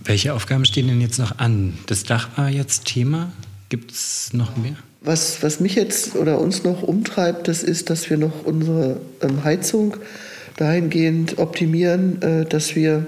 [0.00, 1.76] Welche Aufgaben stehen denn jetzt noch an?
[1.86, 3.30] Das Dach war jetzt Thema.
[3.68, 4.76] Gibt es noch mehr?
[5.00, 9.44] Was, was mich jetzt oder uns noch umtreibt, das ist, dass wir noch unsere ähm,
[9.44, 9.96] Heizung
[10.56, 13.06] dahingehend optimieren, äh, dass wir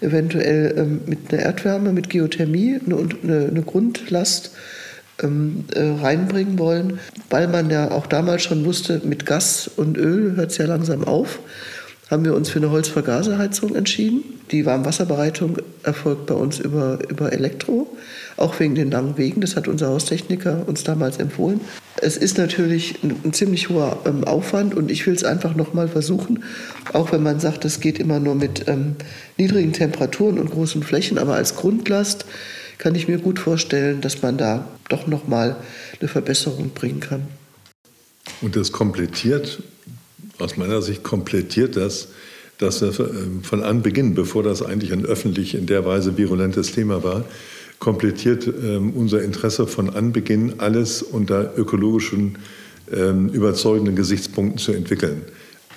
[0.00, 4.50] eventuell ähm, mit einer Erdwärme, mit Geothermie eine, eine, eine Grundlast
[5.22, 10.36] ähm, äh, reinbringen wollen, weil man ja auch damals schon wusste, mit Gas und Öl
[10.36, 11.40] hört es ja langsam auf
[12.10, 14.22] haben wir uns für eine Holzvergaserheizung entschieden.
[14.52, 17.88] Die Warmwasserbereitung erfolgt bei uns über, über Elektro,
[18.36, 19.40] auch wegen den langen Wegen.
[19.40, 21.60] Das hat unser Haustechniker uns damals empfohlen.
[22.00, 25.88] Es ist natürlich ein, ein ziemlich hoher ähm, Aufwand und ich will es einfach nochmal
[25.88, 26.44] versuchen,
[26.92, 28.94] auch wenn man sagt, das geht immer nur mit ähm,
[29.36, 32.26] niedrigen Temperaturen und großen Flächen, aber als Grundlast
[32.78, 35.56] kann ich mir gut vorstellen, dass man da doch nochmal
[35.98, 37.22] eine Verbesserung bringen kann.
[38.42, 39.62] Und das komplettiert
[40.38, 42.08] aus meiner Sicht komplettiert das,
[42.58, 47.24] dass ähm, von Anbeginn, bevor das eigentlich ein öffentlich in der Weise virulentes Thema war,
[47.78, 52.38] komplettiert ähm, unser Interesse von Anbeginn, alles unter ökologischen,
[52.90, 55.22] ähm, überzeugenden Gesichtspunkten zu entwickeln.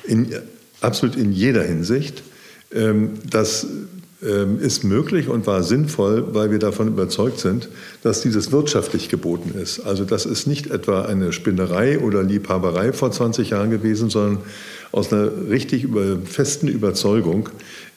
[0.06, 0.34] In,
[0.82, 2.24] absolut in jeder Hinsicht.
[2.72, 7.70] Das ähm, ist möglich und war sinnvoll, weil wir davon überzeugt sind,
[8.04, 9.80] dass dieses wirtschaftlich geboten ist.
[9.80, 14.44] Also das ist nicht etwa eine Spinnerei oder Liebhaberei vor 20 Jahren gewesen, sondern
[14.92, 15.88] aus einer richtig
[16.26, 17.50] festen Überzeugung,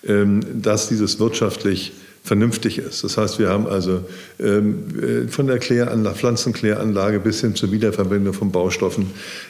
[0.06, 1.92] ähm, dass dieses wirtschaftlich
[2.24, 3.02] vernünftig ist.
[3.02, 4.04] Das heißt, wir haben also
[4.38, 9.08] ähm, äh, von der Kläranlage, Pflanzenkläranlage bis hin zur Wiederverwendung von Baustoffen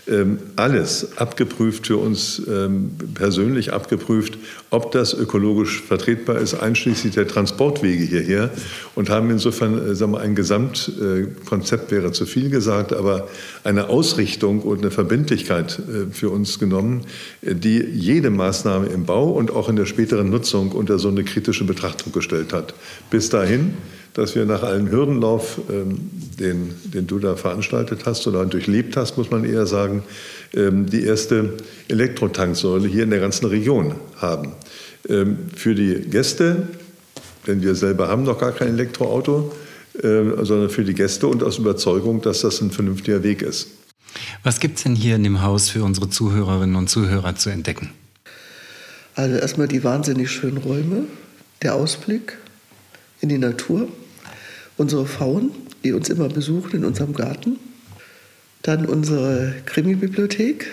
[0.08, 4.38] ähm, alles abgeprüft für uns ähm, persönlich abgeprüft,
[4.70, 8.48] ob das ökologisch vertretbar ist, einschließlich der Transportwege hierher
[8.94, 13.28] und haben insofern äh, sagen wir, ein Gesamtkonzept äh, wäre zu viel gesagt, aber
[13.64, 17.02] eine Ausrichtung und eine Verbindlichkeit äh, für uns genommen,
[17.42, 21.22] äh, die jede Maßnahme im Bau und auch in der späteren Nutzung unter so eine
[21.22, 22.74] kritische Betrachtung gestellt hat hat.
[23.10, 23.74] Bis dahin,
[24.14, 29.16] dass wir nach einem Hürdenlauf, ähm, den, den du da veranstaltet hast oder durchlebt hast,
[29.16, 30.02] muss man eher sagen,
[30.54, 31.54] ähm, die erste
[31.88, 34.52] Elektrotanksäule hier in der ganzen Region haben.
[35.08, 36.68] Ähm, für die Gäste,
[37.46, 39.52] denn wir selber haben noch gar kein Elektroauto,
[39.94, 43.68] äh, sondern für die Gäste und aus Überzeugung, dass das ein vernünftiger Weg ist.
[44.42, 47.90] Was gibt es denn hier in dem Haus für unsere Zuhörerinnen und Zuhörer zu entdecken?
[49.14, 51.04] Also erstmal die wahnsinnig schönen Räume,
[51.62, 52.38] der Ausblick,
[53.22, 53.88] in die Natur,
[54.76, 55.52] unsere Frauen,
[55.82, 57.58] die uns immer besuchen in unserem Garten,
[58.62, 60.70] dann unsere Krimi-Bibliothek,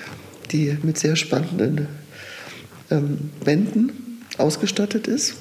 [0.52, 1.88] die mit sehr spannenden
[2.91, 5.36] ähm, Wänden ausgestattet ist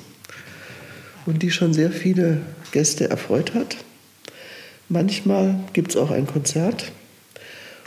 [1.27, 2.43] und die schon sehr viele
[2.73, 3.77] Gäste erfreut hat.
[4.89, 6.93] Manchmal gibt es auch ein Konzert.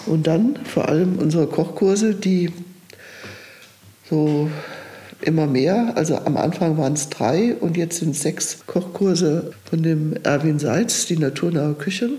[0.08, 2.52] Und dann vor allem unsere Kochkurse, die
[4.10, 4.50] so
[5.22, 5.94] immer mehr.
[5.96, 11.06] Also am Anfang waren es drei und jetzt sind sechs Kochkurse von dem Erwin Seitz,
[11.06, 12.12] die naturnahe Küche.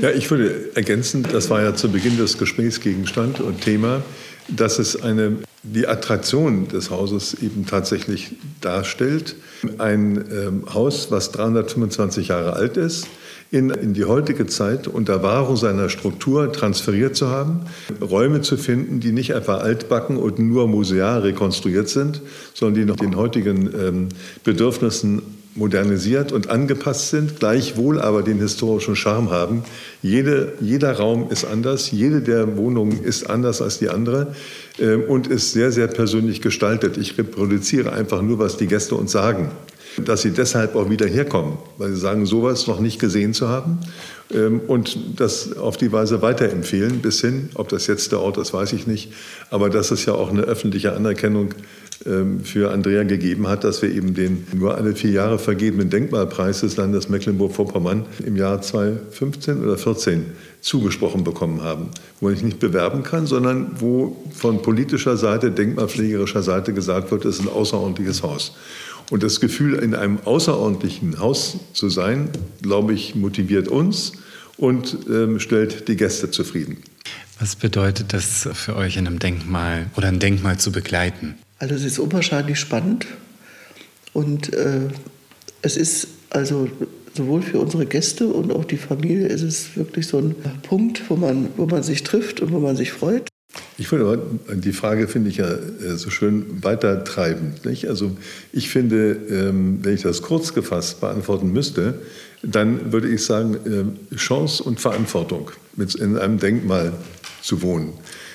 [0.00, 4.02] Ja, ich würde ergänzen, das war ja zu Beginn des Gesprächs Gegenstand und Thema,
[4.48, 9.36] dass es eine, die Attraktion des Hauses eben tatsächlich darstellt.
[9.78, 13.06] Ein ähm, Haus, was 325 Jahre alt ist,
[13.50, 17.60] in, in die heutige Zeit unter Wahrung seiner Struktur transferiert zu haben,
[18.00, 22.22] Räume zu finden, die nicht etwa altbacken und nur museal rekonstruiert sind,
[22.54, 24.08] sondern die noch den heutigen ähm,
[24.42, 25.22] Bedürfnissen
[25.54, 29.64] modernisiert und angepasst sind, gleichwohl aber den historischen Charme haben.
[30.02, 34.34] Jede, jeder Raum ist anders, jede der Wohnungen ist anders als die andere
[34.78, 36.98] äh, und ist sehr, sehr persönlich gestaltet.
[36.98, 39.50] Ich reproduziere einfach nur, was die Gäste uns sagen
[40.04, 43.78] dass sie deshalb auch wieder herkommen, weil sie sagen, sowas noch nicht gesehen zu haben
[44.34, 48.52] ähm, und das auf die Weise weiterempfehlen bis hin, ob das jetzt der Ort ist,
[48.52, 49.12] weiß ich nicht,
[49.50, 51.54] aber dass es ja auch eine öffentliche Anerkennung
[52.04, 56.60] ähm, für Andrea gegeben hat, dass wir eben den nur alle vier Jahre vergebenen Denkmalpreis
[56.60, 60.26] des Landes Mecklenburg-Vorpommern im Jahr 2015 oder 2014
[60.60, 61.88] zugesprochen bekommen haben,
[62.20, 67.38] wo ich nicht bewerben kann, sondern wo von politischer Seite, denkmalpflegerischer Seite gesagt wird, es
[67.38, 68.52] ist ein außerordentliches Haus.
[69.10, 72.30] Und das Gefühl, in einem außerordentlichen Haus zu sein,
[72.60, 74.12] glaube ich, motiviert uns
[74.56, 76.78] und ähm, stellt die Gäste zufrieden.
[77.38, 81.34] Was bedeutet das für euch, in einem Denkmal oder ein Denkmal zu begleiten?
[81.58, 83.06] Also es ist unwahrscheinlich spannend
[84.12, 84.88] und äh,
[85.62, 86.68] es ist also
[87.14, 91.16] sowohl für unsere Gäste und auch die Familie ist es wirklich so ein Punkt, wo
[91.16, 93.28] man, wo man sich trifft und wo man sich freut.
[93.78, 97.64] Ich würde aber, die Frage finde ich ja äh, so schön weitertreibend.
[97.64, 97.88] Nicht?
[97.88, 98.16] Also
[98.52, 101.94] ich finde, ähm, wenn ich das kurz gefasst beantworten müsste,
[102.42, 105.50] dann würde ich sagen, äh, Chance und Verantwortung,
[105.98, 106.92] in einem Denkmal
[107.42, 107.92] zu wohnen.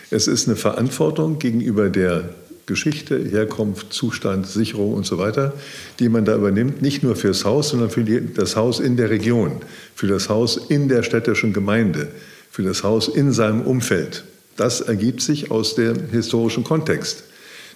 [0.10, 2.30] Es ist eine Verantwortung gegenüber der
[2.66, 5.54] Geschichte, Herkunft, Zustand, Sicherung und so weiter,
[6.00, 9.58] die man da übernimmt, nicht nur fürs Haus, sondern für das Haus in der Region,
[9.96, 12.10] für das Haus in der städtischen Gemeinde,
[12.50, 14.24] für das Haus in seinem Umfeld.
[14.58, 17.24] Das ergibt sich aus dem historischen Kontext,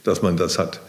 [0.03, 0.82] dass man das hat.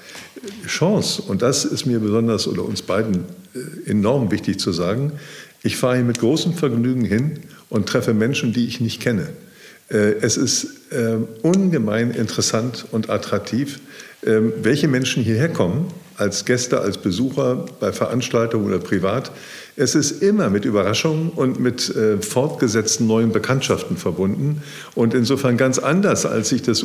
[0.66, 3.24] Chance, und das ist mir besonders oder uns beiden
[3.54, 5.12] äh, enorm wichtig zu sagen,
[5.62, 9.28] ich fahre hier mit großem Vergnügen hin und treffe Menschen, die ich nicht kenne.
[9.88, 13.80] Äh, es ist äh, ungemein interessant und attraktiv,
[14.22, 19.30] welche Menschen hierher kommen, als Gäste, als Besucher, bei Veranstaltungen oder privat.
[19.76, 24.62] Es ist immer mit Überraschungen und mit äh, fortgesetzten neuen Bekanntschaften verbunden.
[24.94, 26.84] Und insofern ganz anders, als ich das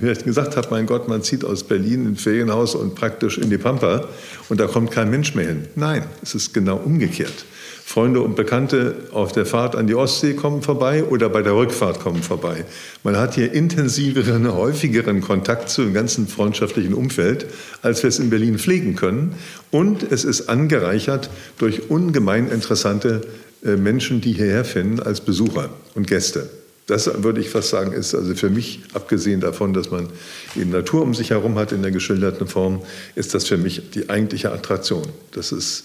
[0.00, 3.50] vielleicht gesagt habe, mein Gott, man zieht aus Berlin in ein Ferienhaus und praktisch in
[3.50, 4.04] die Pampa
[4.48, 5.66] und da kommt kein Mensch mehr hin.
[5.74, 7.44] Nein, es ist genau umgekehrt.
[7.88, 12.00] Freunde und Bekannte auf der Fahrt an die Ostsee kommen vorbei oder bei der Rückfahrt
[12.00, 12.66] kommen vorbei.
[13.02, 17.46] Man hat hier intensiveren, häufigeren Kontakt zu dem ganzen freundschaftlichen Umfeld,
[17.80, 19.36] als wir es in Berlin pflegen können.
[19.70, 23.22] Und es ist angereichert durch ungemein interessante
[23.64, 26.50] äh, Menschen, die hierher finden als Besucher und Gäste.
[26.88, 30.10] Das würde ich fast sagen, ist also für mich, abgesehen davon, dass man
[30.54, 32.82] die Natur um sich herum hat in der geschilderten Form,
[33.14, 35.06] ist das für mich die eigentliche Attraktion.
[35.32, 35.84] Das ist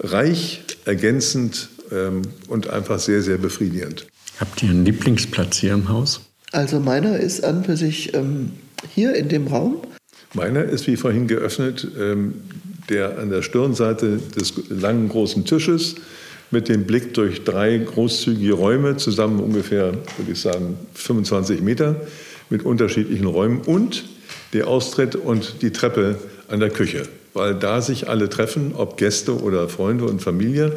[0.00, 4.06] reich, ergänzend ähm, und einfach sehr, sehr befriedigend.
[4.40, 6.20] Habt ihr einen Lieblingsplatz hier im Haus?
[6.52, 8.52] Also meiner ist an für sich ähm,
[8.94, 9.78] hier in dem Raum.
[10.34, 12.34] Meiner ist wie vorhin geöffnet ähm,
[12.88, 15.96] der an der Stirnseite des langen großen Tisches
[16.50, 21.96] mit dem Blick durch drei großzügige Räume, zusammen ungefähr, würde ich sagen, 25 Meter,
[22.50, 24.04] mit unterschiedlichen Räumen und
[24.52, 26.18] der Austritt und die Treppe
[26.48, 30.74] an der Küche, weil da sich alle treffen, ob Gäste oder Freunde und Familie.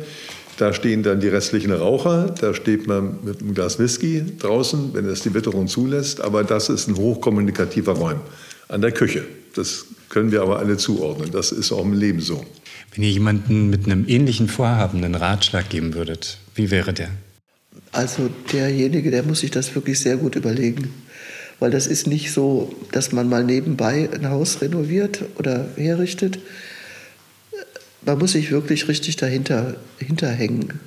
[0.58, 5.06] Da stehen dann die restlichen Raucher, da steht man mit einem Glas Whisky draußen, wenn
[5.06, 8.22] es die Witterung zulässt, aber das ist ein hochkommunikativer Raum
[8.68, 9.24] an der Küche.
[9.56, 11.32] Das können wir aber alle zuordnen.
[11.32, 12.44] Das ist auch im Leben so.
[12.94, 17.10] Wenn ihr jemanden mit einem ähnlichen Vorhaben einen Ratschlag geben würdet, wie wäre der?
[17.92, 20.90] Also derjenige, der muss sich das wirklich sehr gut überlegen.
[21.60, 26.40] Weil das ist nicht so, dass man mal nebenbei ein Haus renoviert oder herrichtet.
[28.06, 30.80] Man muss sich wirklich richtig dahinter hinterhängen.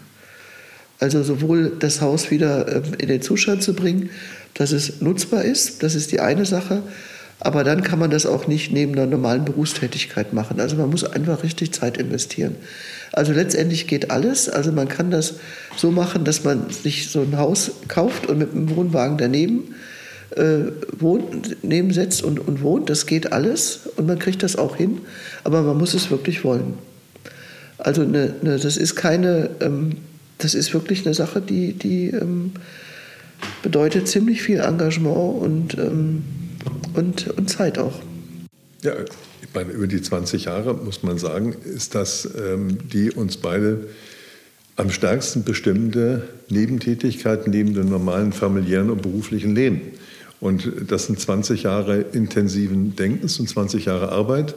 [1.01, 4.11] Also sowohl das Haus wieder ähm, in den Zustand zu bringen,
[4.55, 6.83] dass es nutzbar ist, das ist die eine Sache,
[7.41, 10.61] aber dann kann man das auch nicht neben einer normalen Berufstätigkeit machen.
[10.61, 12.55] Also man muss einfach richtig Zeit investieren.
[13.12, 14.51] Also letztendlich geht alles.
[14.51, 15.35] Also man kann das
[15.75, 19.75] so machen, dass man sich so ein Haus kauft und mit einem Wohnwagen daneben
[20.37, 22.91] äh, wohnt, nebensetzt und, und wohnt.
[22.91, 25.01] Das geht alles und man kriegt das auch hin.
[25.45, 26.74] Aber man muss es wirklich wollen.
[27.78, 29.97] Also eine, eine, das ist keine, ähm,
[30.39, 32.53] das ist wirklich eine Sache, die, die ähm,
[33.62, 36.22] bedeutet ziemlich viel Engagement und ähm,
[36.95, 38.01] und, und Zeit auch.
[38.83, 38.93] Ja,
[39.43, 43.89] ich meine, über die 20 Jahre muss man sagen, ist das ähm, die uns beide
[44.76, 49.83] am stärksten bestimmende Nebentätigkeit neben dem normalen familiären und beruflichen Leben.
[50.41, 54.55] Und das sind 20 Jahre intensiven Denkens und 20 Jahre Arbeit.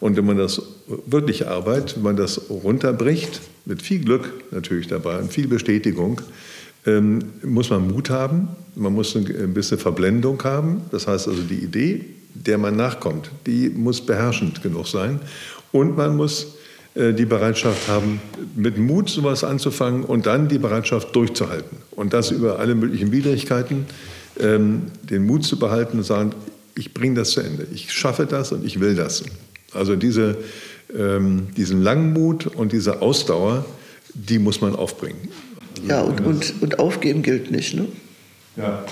[0.00, 0.62] Und wenn man das
[1.06, 6.20] wirklich Arbeit, wenn man das runterbricht, mit viel Glück natürlich dabei und viel Bestätigung,
[6.86, 10.82] ähm, muss man Mut haben, man muss ein bisschen Verblendung haben.
[10.90, 15.20] Das heißt also, die Idee, der man nachkommt, die muss beherrschend genug sein.
[15.72, 16.56] Und man muss
[16.94, 18.20] äh, die Bereitschaft haben,
[18.54, 21.78] mit Mut sowas anzufangen und dann die Bereitschaft durchzuhalten.
[21.90, 23.86] Und das über alle möglichen Widrigkeiten,
[24.40, 26.32] ähm, den Mut zu behalten und sagen,
[26.76, 29.24] ich bringe das zu Ende, ich schaffe das und ich will das.
[29.72, 30.36] Also diese,
[30.96, 33.64] ähm, diesen Langmut und diese Ausdauer,
[34.14, 35.28] die muss man aufbringen.
[35.86, 37.74] Ja, und, und, und aufgeben gilt nicht.
[37.74, 37.86] Ne?
[38.56, 38.84] Ja.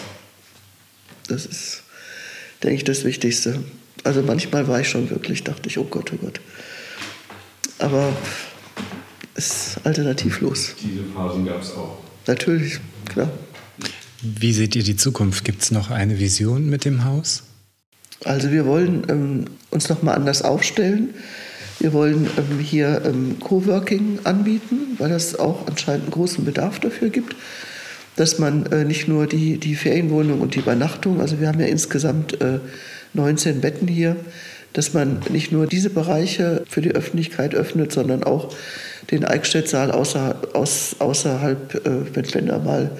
[1.29, 1.83] Das ist,
[2.63, 3.63] denke ich, das Wichtigste.
[4.03, 6.41] Also manchmal war ich schon wirklich, dachte ich, oh Gott, oh Gott.
[7.79, 8.13] Aber
[9.35, 10.75] es ist alternativlos.
[10.83, 11.99] Diese Phasen gab es auch.
[12.27, 12.79] Natürlich,
[13.09, 13.31] klar.
[14.25, 15.45] Wie seht ihr die Zukunft?
[15.45, 17.43] Gibt es noch eine Vision mit dem Haus?
[18.25, 21.11] Also wir wollen ähm, uns noch mal anders aufstellen.
[21.79, 27.11] Wir wollen ähm, hier ähm, Coworking anbieten, weil es auch anscheinend einen großen Bedarf dafür
[27.11, 27.37] gibt,
[28.17, 31.67] dass man äh, nicht nur die, die Ferienwohnung und die Übernachtung, also wir haben ja
[31.67, 32.61] insgesamt äh,
[33.13, 34.17] 19 Betten hier,
[34.73, 38.55] dass man nicht nur diese Bereiche für die Öffentlichkeit öffnet, sondern auch
[39.11, 42.91] den Eichstättsaal außer, aus, außerhalb, äh, wenn, wenn da mal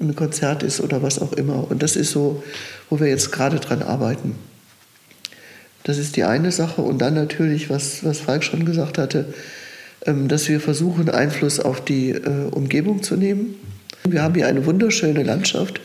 [0.00, 1.70] ein Konzert ist oder was auch immer.
[1.70, 2.42] Und das ist so,
[2.88, 4.34] wo wir jetzt gerade dran arbeiten.
[5.84, 6.82] Das ist die eine Sache.
[6.82, 9.26] Und dann natürlich, was, was Falk schon gesagt hatte,
[10.06, 13.54] ähm, dass wir versuchen, Einfluss auf die äh, Umgebung zu nehmen.
[14.04, 15.80] Wir haben hier eine wunderschöne Landschaft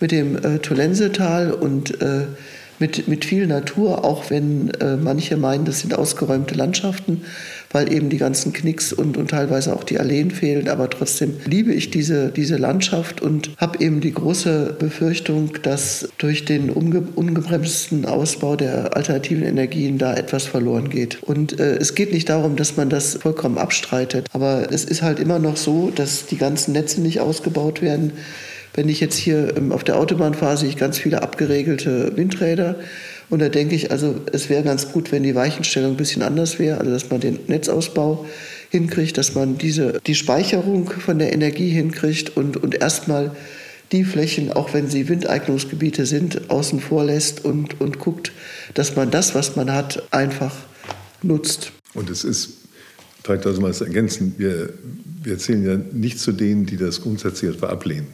[0.00, 2.26] mit dem äh, Tolensetal und äh,
[2.78, 7.22] mit, mit viel Natur, auch wenn äh, manche meinen, das sind ausgeräumte Landschaften,
[7.70, 10.68] weil eben die ganzen Knicks und, und teilweise auch die Alleen fehlen.
[10.68, 16.44] Aber trotzdem liebe ich diese, diese Landschaft und habe eben die große Befürchtung, dass durch
[16.44, 21.22] den unge ungebremsten Ausbau der alternativen Energien da etwas verloren geht.
[21.22, 25.20] Und äh, es geht nicht darum, dass man das vollkommen abstreitet, aber es ist halt
[25.20, 28.12] immer noch so, dass die ganzen Netze nicht ausgebaut werden
[28.74, 32.76] wenn ich jetzt hier ähm, auf der Autobahn fahre, sehe ich ganz viele abgeregelte Windräder.
[33.30, 36.58] Und da denke ich, also es wäre ganz gut, wenn die Weichenstellung ein bisschen anders
[36.58, 38.26] wäre, also dass man den Netzausbau
[38.70, 43.30] hinkriegt, dass man diese, die Speicherung von der Energie hinkriegt und, und erstmal
[43.92, 48.32] die Flächen, auch wenn sie Windeignungsgebiete sind, außen vor lässt und, und guckt,
[48.74, 50.54] dass man das, was man hat, einfach
[51.22, 51.72] nutzt.
[51.94, 52.50] Und es ist,
[53.24, 54.72] vielleicht sollte man es ergänzen, wir,
[55.22, 58.06] wir zählen ja nicht zu denen, die das grundsätzlich etwa ablehnen.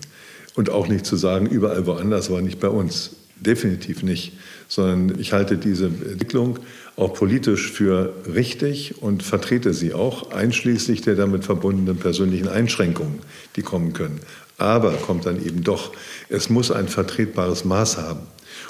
[0.54, 3.10] Und auch nicht zu sagen, überall woanders, aber nicht bei uns.
[3.40, 4.32] Definitiv nicht.
[4.68, 6.58] Sondern ich halte diese Entwicklung
[6.96, 13.20] auch politisch für richtig und vertrete sie auch, einschließlich der damit verbundenen persönlichen Einschränkungen,
[13.54, 14.20] die kommen können.
[14.58, 15.92] Aber kommt dann eben doch,
[16.30, 18.20] es muss ein vertretbares Maß haben.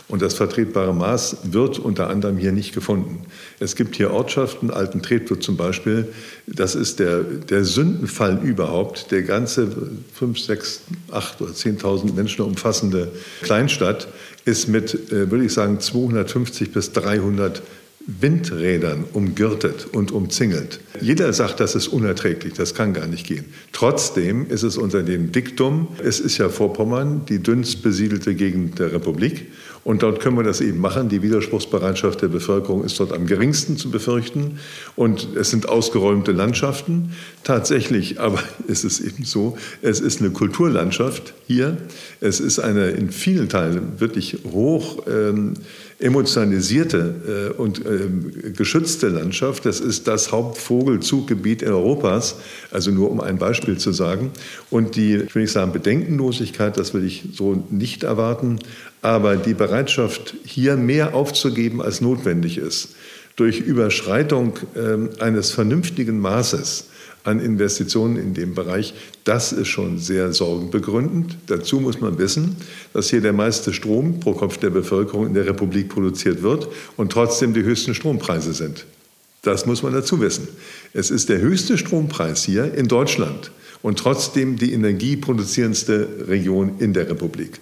[0.08, 3.26] Und das vertretbare Maß wird unter anderem hier nicht gefunden.
[3.58, 6.06] Es gibt hier Ortschaften, Alten Tretwood zum Beispiel,
[6.46, 9.68] das ist der, der Sündenfall überhaupt, der ganze
[10.14, 13.10] 5, 6, 8 oder 10.000 Menschen umfassende
[13.42, 14.06] Kleinstadt
[14.44, 17.62] ist mit, äh, würde ich sagen, 250 bis 300
[18.06, 20.78] Windrädern umgürtet und umzingelt.
[21.00, 23.46] Jeder sagt, das ist unerträglich, das kann gar nicht gehen.
[23.72, 28.92] Trotzdem ist es unter dem Diktum, es ist ja Vorpommern die dünnst besiedelte Gegend der
[28.92, 29.46] Republik
[29.86, 31.08] und dort können wir das eben machen.
[31.08, 34.58] Die Widerspruchsbereitschaft der Bevölkerung ist dort am geringsten zu befürchten.
[34.96, 37.12] Und es sind ausgeräumte Landschaften.
[37.44, 41.76] Tatsächlich aber ist es eben so, es ist eine Kulturlandschaft hier.
[42.20, 45.54] Es ist eine in vielen Teilen wirklich hoch ähm,
[45.98, 49.64] emotionalisierte äh, und äh, geschützte Landschaft.
[49.64, 52.36] Das ist das Hauptvogelzuggebiet Europas,
[52.70, 54.30] also nur um ein Beispiel zu sagen.
[54.70, 58.58] Und die, ich will nicht sagen Bedenkenlosigkeit, das will ich so nicht erwarten,
[59.00, 62.94] aber die Bereitschaft, hier mehr aufzugeben, als notwendig ist,
[63.36, 66.86] durch Überschreitung äh, eines vernünftigen Maßes
[67.26, 71.36] an Investitionen in dem Bereich, das ist schon sehr sorgenbegründend.
[71.46, 72.56] Dazu muss man wissen,
[72.92, 77.12] dass hier der meiste Strom pro Kopf der Bevölkerung in der Republik produziert wird und
[77.12, 78.86] trotzdem die höchsten Strompreise sind.
[79.42, 80.48] Das muss man dazu wissen.
[80.92, 83.50] Es ist der höchste Strompreis hier in Deutschland
[83.82, 87.60] und trotzdem die energieproduzierendste Region in der Republik.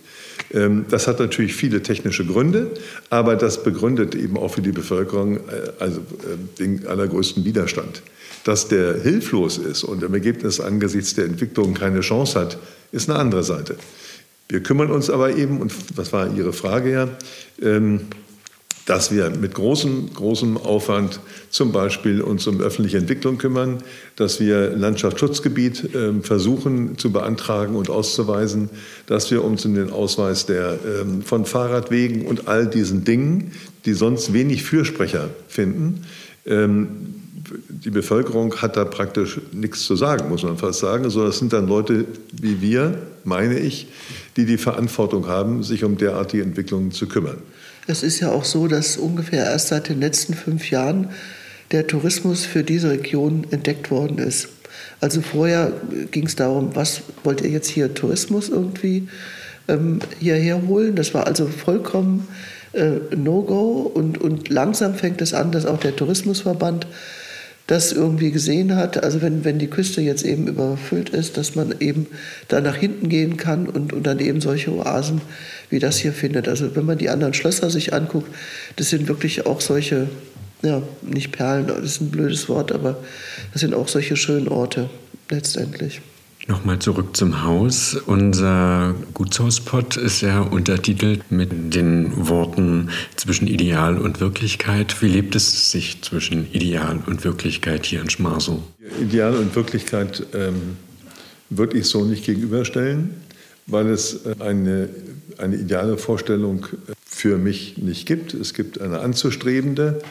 [0.55, 2.71] Ähm, das hat natürlich viele technische Gründe,
[3.11, 5.41] aber das begründet eben auch für die Bevölkerung äh,
[5.81, 8.03] also äh, den allergrößten Widerstand.
[8.45, 12.59] Dass der hilflos ist und im Ergebnis angesichts der Entwicklung keine Chance hat,
[12.93, 13.77] ist eine andere Seite.
[14.49, 17.09] Wir kümmern uns aber eben, und was war Ihre Frage ja,
[18.87, 21.21] dass wir mit großem, großem Aufwand
[21.51, 23.79] zum Beispiel uns um öffentliche Entwicklung kümmern,
[24.17, 28.69] dass wir Landschaftsschutzgebiet äh, versuchen zu beantragen und auszuweisen,
[29.07, 33.53] dass wir uns um den Ausweis der, ähm, von Fahrradwegen und all diesen Dingen,
[33.87, 36.05] die sonst wenig Fürsprecher finden,
[36.47, 36.89] ähm,
[37.69, 41.53] die Bevölkerung hat da praktisch nichts zu sagen, muss man fast sagen, sondern es sind
[41.53, 43.87] dann Leute wie wir, meine ich,
[44.37, 47.39] die die Verantwortung haben, sich um derartige Entwicklungen zu kümmern.
[47.87, 51.11] Es ist ja auch so, dass ungefähr erst seit den letzten fünf Jahren
[51.71, 54.49] der Tourismus für diese Region entdeckt worden ist.
[55.01, 55.73] Also vorher
[56.11, 59.09] ging es darum, was wollt ihr jetzt hier Tourismus irgendwie
[59.69, 60.97] ähm, hierher holen?
[60.97, 62.29] Das war also vollkommen
[62.73, 66.87] äh, No-Go und, und langsam fängt es an, dass auch der Tourismusverband
[67.67, 69.03] das irgendwie gesehen hat.
[69.03, 72.07] Also wenn, wenn die Küste jetzt eben überfüllt ist, dass man eben
[72.49, 75.23] da nach hinten gehen kann und, und dann eben solche Oasen
[75.71, 76.47] wie das hier findet.
[76.47, 78.29] Also wenn man die anderen Schlösser sich anguckt,
[78.77, 80.09] das sind wirklich auch solche,
[80.63, 83.03] ja, nicht Perlen, das ist ein blödes Wort, aber
[83.53, 84.91] das sind auch solche schönen Orte
[85.31, 86.03] letztendlich.
[86.47, 87.95] Nochmal zurück zum Haus.
[87.95, 95.01] Unser Gutshauspot ist ja untertitelt mit den Worten zwischen Ideal und Wirklichkeit.
[95.01, 98.63] Wie lebt es sich zwischen Ideal und Wirklichkeit hier in Schmarsow?
[99.01, 100.77] Ideal und Wirklichkeit ähm,
[101.49, 103.15] würde ich so nicht gegenüberstellen,
[103.67, 104.91] weil es äh, eine,
[105.39, 108.35] eine ideale Vorstellung äh, für mich nicht gibt.
[108.35, 110.03] Es gibt eine anzustrebende.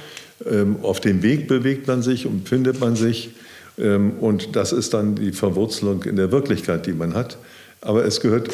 [0.49, 3.29] Ähm, auf dem Weg bewegt man sich und findet man sich.
[3.77, 7.37] Ähm, und das ist dann die Verwurzelung in der Wirklichkeit, die man hat.
[7.81, 8.49] Aber es gehört,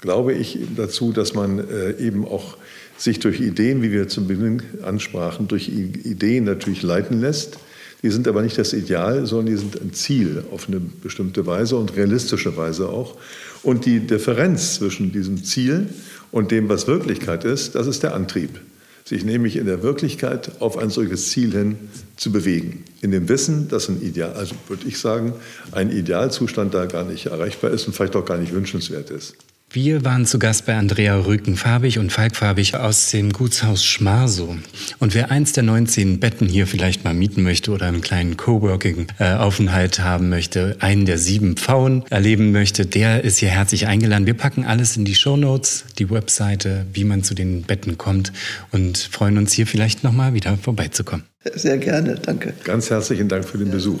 [0.00, 2.56] glaube ich, dazu, dass man äh, eben auch
[2.98, 7.58] sich durch Ideen, wie wir zum Beginn ansprachen, durch Ideen natürlich leiten lässt.
[8.02, 11.76] Die sind aber nicht das Ideal, sondern die sind ein Ziel auf eine bestimmte Weise
[11.76, 13.16] und realistische Weise auch.
[13.62, 15.88] Und die Differenz zwischen diesem Ziel
[16.30, 18.60] und dem, was Wirklichkeit ist, das ist der Antrieb
[19.06, 21.76] sich nämlich in der Wirklichkeit auf ein solches Ziel hin
[22.16, 22.84] zu bewegen.
[23.00, 25.32] In dem Wissen, dass ein Ideal, also würde ich sagen,
[25.70, 29.36] ein Idealzustand da gar nicht erreichbar ist und vielleicht auch gar nicht wünschenswert ist.
[29.70, 34.56] Wir waren zu Gast bei Andrea Rükenfarbig und Falkfarbig aus dem Gutshaus Schmarsow.
[35.00, 39.98] Und wer eins der 19 Betten hier vielleicht mal mieten möchte oder einen kleinen Coworking-Aufenthalt
[39.98, 44.26] haben möchte, einen der sieben Pfauen erleben möchte, der ist hier herzlich eingeladen.
[44.26, 48.32] Wir packen alles in die Show Notes, die Webseite, wie man zu den Betten kommt
[48.70, 51.26] und freuen uns hier vielleicht nochmal wieder vorbeizukommen.
[51.54, 52.54] Sehr gerne, danke.
[52.64, 54.00] Ganz herzlichen Dank für den Besuch.